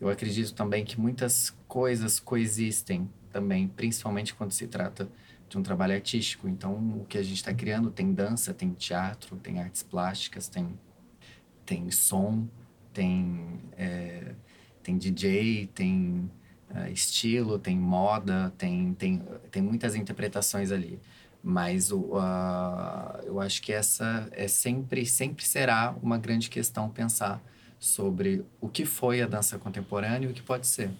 [0.00, 5.08] eu acredito também que muitas coisas coexistem também, principalmente quando se trata
[5.48, 6.48] de um trabalho artístico.
[6.48, 10.78] Então, o que a gente está criando tem dança, tem teatro, tem artes plásticas, tem,
[11.66, 12.48] tem som,
[12.92, 14.34] tem, é,
[14.82, 16.30] tem DJ, tem
[16.70, 20.98] uh, estilo, tem moda, tem, tem, tem muitas interpretações ali.
[21.42, 27.42] Mas o, uh, eu acho que essa é sempre, sempre será uma grande questão pensar
[27.80, 30.90] sobre o que foi a dança contemporânea e o que pode ser.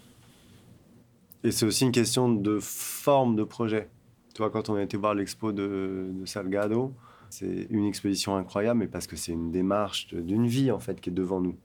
[1.44, 3.88] Et c'est aussi une question de forme de projet.
[4.34, 6.92] Tu vois, quand on a été voir l'expo de, Salgado,
[7.28, 11.10] c'est une exposition incroyable, mais parce que c'est une démarche d'une vie, en fait, qui
[11.10, 11.56] est devant nous.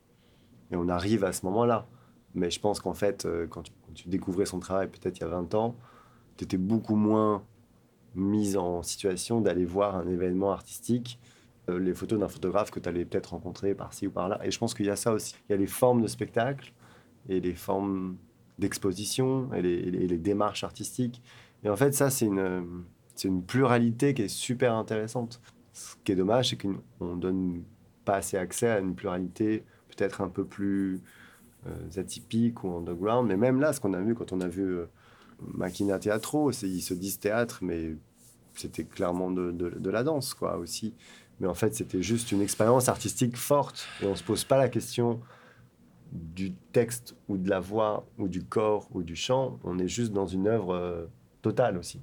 [0.71, 1.87] Et on arrive à ce moment-là.
[2.33, 5.21] Mais je pense qu'en fait, euh, quand tu, quand tu, découvrais son travail, peut-être il
[5.21, 5.75] y a 20 ans,
[6.37, 7.43] tu étais beaucoup moins
[8.15, 11.19] mise en situation d'aller voir un événement artistique,
[11.67, 14.39] les photos d'un photographe que tu allais peut-être rencontrer par-ci ou par-là.
[14.43, 15.35] Et je pense qu'il y a ça aussi.
[15.49, 16.73] Il y a les formes de spectacle
[17.29, 18.17] et les formes
[18.59, 21.21] d'exposition et les, démarches artistiques.
[21.63, 22.83] Et en fait, ça, c'est une,
[23.15, 25.41] c'est une pluralité qui est super intéressante.
[25.73, 27.63] Ce qui est dommage, c'est qu'on donne
[28.05, 29.63] pas assez accès à une pluralité
[29.95, 31.01] peut-être un peu plus
[31.67, 33.27] euh, atypique ou underground.
[33.27, 34.85] Mais même là, ce qu'on a vu quand on a vu euh,
[35.41, 37.95] Machina Teatro, ils se disent théâtre, mais
[38.55, 40.93] c'était clairement de, de, de, la danse, quoi, aussi.
[41.39, 43.87] Mais en fait, c'était juste une expérience artistique forte.
[44.01, 45.21] Et on se pose pas la question
[46.11, 49.59] du texte ou de la voix ou du corps ou du chant.
[49.63, 51.05] On est juste dans une œuvre euh,
[51.41, 51.99] totale aussi.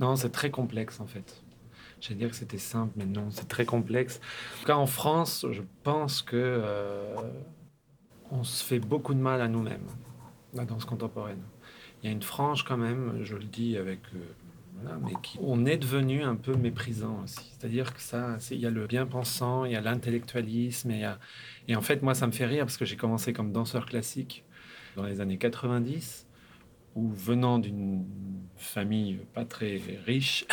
[0.00, 1.42] Non, c'est très complexe, en fait.
[2.00, 4.20] J'allais dire que c'était simple, mais non, c'est très complexe.
[4.20, 7.14] En tout cas, en France, je pense que euh,
[8.30, 9.86] on se fait beaucoup de mal à nous-mêmes,
[10.54, 11.42] la danse contemporaine
[12.02, 14.00] il y a une frange quand même, je le dis avec...
[14.14, 14.18] Euh,
[14.80, 17.52] voilà, mais qui, on est devenu un peu méprisant aussi.
[17.58, 21.10] C'est-à-dire que ça, il y a le bien-pensant, il y a l'intellectualisme, et,
[21.68, 24.44] et en fait, moi, ça me fait rire parce que j'ai commencé comme danseur classique
[24.96, 26.26] dans les années 90,
[26.94, 28.04] où venant d'une
[28.56, 30.46] famille pas très riche,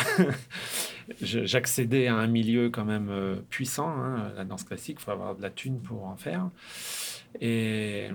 [1.20, 3.88] j'accédais à un milieu quand même euh, puissant.
[3.88, 6.50] Hein, la danse classique, il faut avoir de la thune pour en faire.
[7.40, 8.08] Et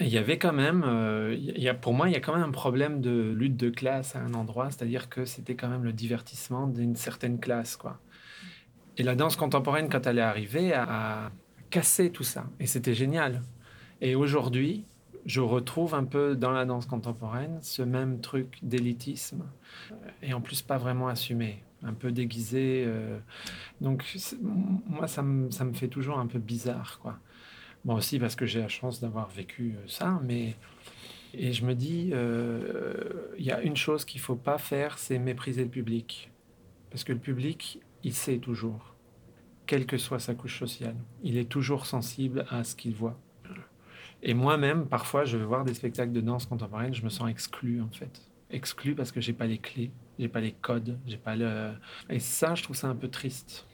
[0.00, 2.44] il y avait quand même, euh, y a, pour moi, il y a quand même
[2.44, 5.92] un problème de lutte de classe à un endroit, c'est-à-dire que c'était quand même le
[5.92, 7.98] divertissement d'une certaine classe, quoi.
[8.96, 11.30] Et la danse contemporaine, quand elle est arrivée, a,
[11.70, 13.42] cassé tout ça, et c'était génial.
[14.00, 14.84] Et aujourd'hui,
[15.26, 19.44] je retrouve un peu dans la danse contemporaine ce même truc d'élitisme,
[20.22, 22.84] et en plus pas vraiment assumé, un peu déguisé.
[22.86, 23.18] Euh,
[23.80, 24.04] donc
[24.86, 27.18] moi, ça me, ça me fait toujours un peu bizarre, quoi.
[27.84, 30.56] Moi aussi parce que j'ai la chance d'avoir vécu euh, ça, mais
[31.34, 32.94] et je me dis, euh,
[33.38, 36.30] il y a une chose qu'il faut pas faire, c'est mépriser le public,
[36.90, 38.94] parce que le public, il sait toujours,
[39.66, 43.18] quelle que soit sa couche sociale, il est toujours sensible à ce qu'il voit.
[44.22, 47.80] Et moi-même, parfois, je vais voir des spectacles de danse contemporaine, je me sens exclu
[47.82, 51.36] en fait, exclu parce que j'ai pas les clés, j'ai pas les codes, j'ai pas
[51.36, 51.72] le.
[52.10, 53.67] Et ça, je trouve ça un peu triste.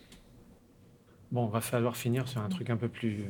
[1.34, 3.24] Bon, va falloir finir sur un truc un peu plus...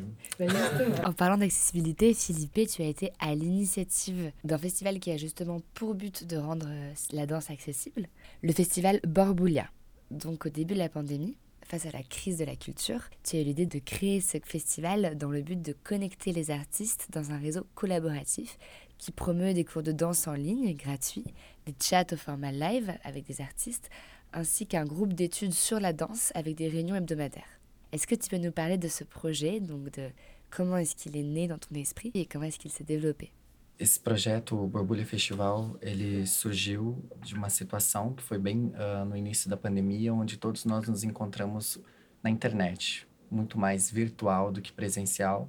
[1.06, 5.94] en parlant d'accessibilité, Philippe, tu as été à l'initiative d'un festival qui a justement pour
[5.94, 8.06] but de rendre euh, la danse accessible,
[8.42, 9.70] le festival Borboulia.
[10.10, 13.40] Donc au début de la pandémie, face à la crise de la culture, tu as
[13.40, 17.38] eu l'idée de créer ce festival dans le but de connecter les artistes dans un
[17.38, 18.58] réseau collaboratif
[18.98, 21.32] qui promeut des cours de danse en ligne gratuits,
[21.64, 23.88] des chats au format live avec des artistes,
[24.34, 27.63] ainsi qu'un groupe d'études sur la danse avec des réunions hebdomadaires.
[27.94, 30.10] Est-ce que tu peux nous parler de ce projet, donc de
[30.50, 33.30] comment est-ce qu'il est né dans ton esprit et comment est-ce qu'il s'est développé
[33.78, 39.16] Esse projeto, o Borbulha Festival, ele surgiu de uma situação que foi bem uh, no
[39.16, 41.78] início da pandemia, onde todos nós nos encontramos
[42.20, 45.48] na internet, muito mais virtual do que presencial.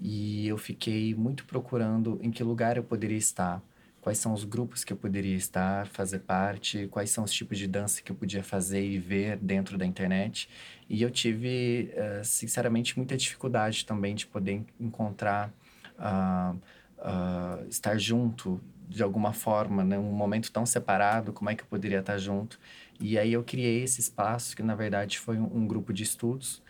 [0.00, 3.62] E eu fiquei muito procurando em que lugar eu poderia estar,
[4.06, 7.66] quais são os grupos que eu poderia estar, fazer parte, quais são os tipos de
[7.66, 10.48] dança que eu podia fazer e ver dentro da internet.
[10.88, 15.52] E eu tive, uh, sinceramente, muita dificuldade também de poder encontrar,
[15.98, 19.98] uh, uh, estar junto de alguma forma, né?
[19.98, 22.60] Um momento tão separado, como é que eu poderia estar junto?
[23.00, 26.62] E aí eu criei esse espaço, que na verdade foi um, um grupo de estudos,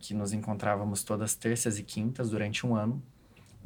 [0.00, 3.02] que nos encontrávamos todas terças e quintas durante um ano,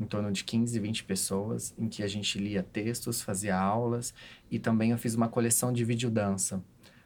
[0.00, 4.14] em torno de 15, 20 pessoas, em que a gente lia textos, fazia aulas
[4.50, 6.62] e também eu fiz uma coleção de videodança,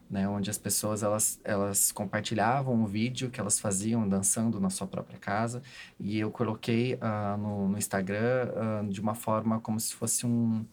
[0.09, 4.86] né, onde as pessoas elas, elas compartilhavam o vídeo que elas faziam dançando na sua
[4.86, 5.61] própria casa
[5.99, 10.64] e eu coloquei uh, no, no, Instagram uh, de uma forma como se fosse um,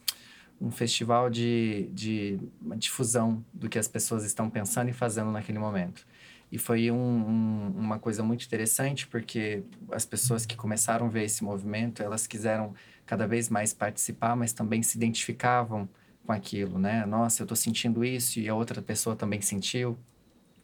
[0.60, 2.40] um festival de, de
[2.76, 6.06] difusão do que as pessoas estão pensando e fazendo naquele momento.
[6.52, 11.24] E foi um, um, uma coisa muito interessante, porque as pessoas que começaram a ver
[11.24, 12.74] esse movimento, elas quiseram
[13.06, 15.88] cada vez mais participar, mas também se identificavam
[16.26, 17.06] com aquilo, né?
[17.06, 19.98] Nossa, eu estou sentindo isso e a outra pessoa também sentiu.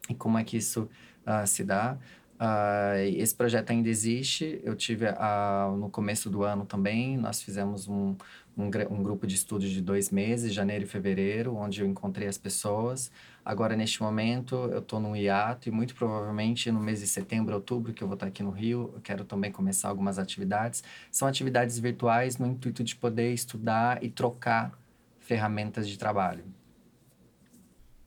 [0.10, 0.90] E como é que isso
[1.26, 1.98] uh, se dá?
[2.40, 4.62] Uh, esse projeto ainda existe.
[4.64, 7.18] Eu tive uh, no começo do ano também.
[7.18, 8.16] Nós fizemos um,
[8.56, 12.38] um, um, grupo de estudos de dois meses, janeiro e fevereiro, onde eu encontrei as
[12.38, 13.12] pessoas.
[13.44, 17.92] Agora, neste momento, eu estou num hiato e muito provavelmente no mês de setembro, outubro,
[17.92, 20.84] que eu vou estar aqui no Rio, eu quero também começar algumas atividades.
[21.12, 24.78] São atividades virtuais no intuito de poder estudar e trocar
[25.20, 26.44] ferramentas de trabalho.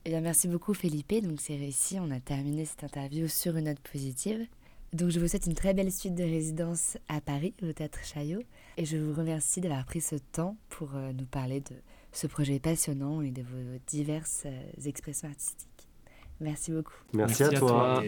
[0.05, 1.13] Eh bien, merci beaucoup Felipe.
[1.23, 4.47] Donc c'est réussi, on a terminé cette interview sur une note positive.
[4.93, 8.41] Donc je vous souhaite une très belle suite de résidence à Paris, au Théâtre Chaillot.
[8.77, 11.75] Et je vous remercie d'avoir pris ce temps pour euh, nous parler de
[12.11, 15.87] ce projet passionnant et de vos diverses euh, expressions artistiques.
[16.41, 16.95] Merci beaucoup.
[17.13, 18.03] Merci, à, toi.